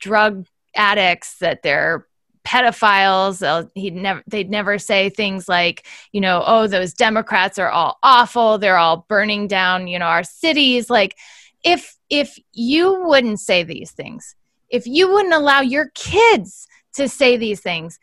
[0.00, 0.46] drug
[0.76, 2.06] addicts, that they're
[2.44, 3.70] pedophiles.
[3.74, 8.58] He'd never, they'd never say things like, you know, oh, those Democrats are all awful.
[8.58, 10.90] They're all burning down, you know, our cities.
[10.90, 11.16] Like,
[11.64, 14.36] if if you wouldn't say these things,
[14.68, 17.98] if you wouldn't allow your kids to say these things,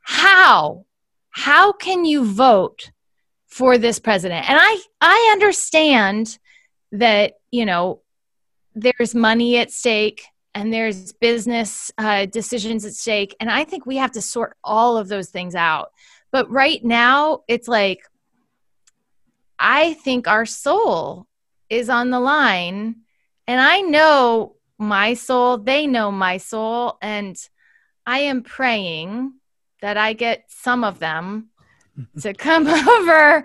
[0.00, 0.86] how
[1.28, 2.92] how can you vote
[3.46, 4.48] for this president?
[4.48, 6.38] And I I understand
[6.92, 8.00] that you know
[8.74, 10.24] there's money at stake
[10.54, 14.96] and there's business uh, decisions at stake, and I think we have to sort all
[14.96, 15.90] of those things out.
[16.30, 18.00] But right now, it's like
[19.58, 21.26] I think our soul
[21.70, 22.96] is on the line,
[23.46, 25.58] and I know my soul.
[25.58, 27.36] They know my soul, and
[28.06, 29.34] I am praying
[29.80, 31.50] that I get some of them
[32.20, 33.44] to come over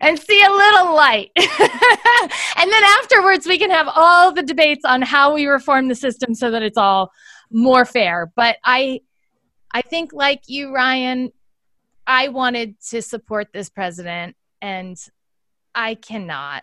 [0.00, 1.30] and see a little light.
[1.36, 6.34] and then afterwards, we can have all the debates on how we reform the system
[6.34, 7.12] so that it's all
[7.50, 8.32] more fair.
[8.34, 9.00] But I,
[9.72, 11.32] I think, like you, Ryan,
[12.06, 14.96] I wanted to support this president, and
[15.74, 16.62] I cannot.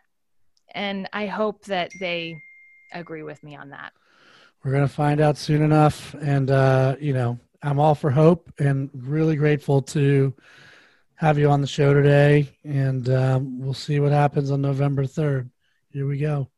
[0.73, 2.35] And I hope that they
[2.91, 3.93] agree with me on that.
[4.63, 6.15] We're going to find out soon enough.
[6.15, 10.33] And, uh, you know, I'm all for hope and really grateful to
[11.15, 12.49] have you on the show today.
[12.63, 15.49] And um, we'll see what happens on November 3rd.
[15.89, 16.49] Here we go.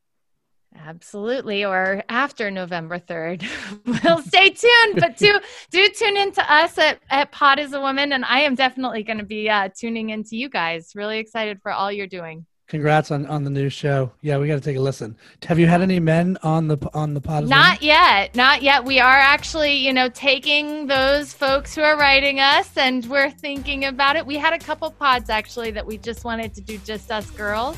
[0.77, 3.45] Absolutely, or after November 3rd.
[4.03, 5.39] we'll stay tuned, but do,
[5.71, 8.11] do tune in to us at, at Pod is a Woman.
[8.11, 10.91] And I am definitely going to be uh, tuning into you guys.
[10.95, 12.45] Really excited for all you're doing.
[12.67, 14.11] Congrats on, on the new show.
[14.21, 15.15] Yeah, we got to take a listen.
[15.43, 17.47] Have you had any men on the on the pod?
[17.47, 18.35] Not yet.
[18.35, 18.83] Not yet.
[18.83, 23.85] We are actually, you know, taking those folks who are writing us and we're thinking
[23.85, 24.25] about it.
[24.25, 27.77] We had a couple pods actually that we just wanted to do just us girls.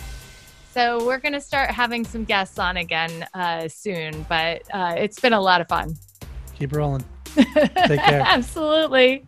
[0.72, 5.20] So we're going to start having some guests on again uh, soon, but uh, it's
[5.20, 5.96] been a lot of fun.
[6.58, 7.04] Keep rolling.
[7.36, 8.22] Take care.
[8.26, 9.28] Absolutely.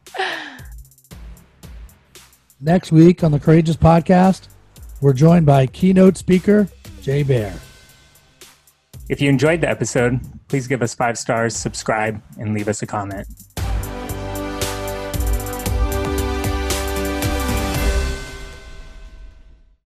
[2.61, 4.47] Next week on the Courageous Podcast,
[5.01, 6.67] we're joined by keynote speaker
[7.01, 7.53] Jay Baer.
[9.09, 12.87] If you enjoyed the episode, please give us five stars, subscribe, and leave us a
[12.87, 13.27] comment.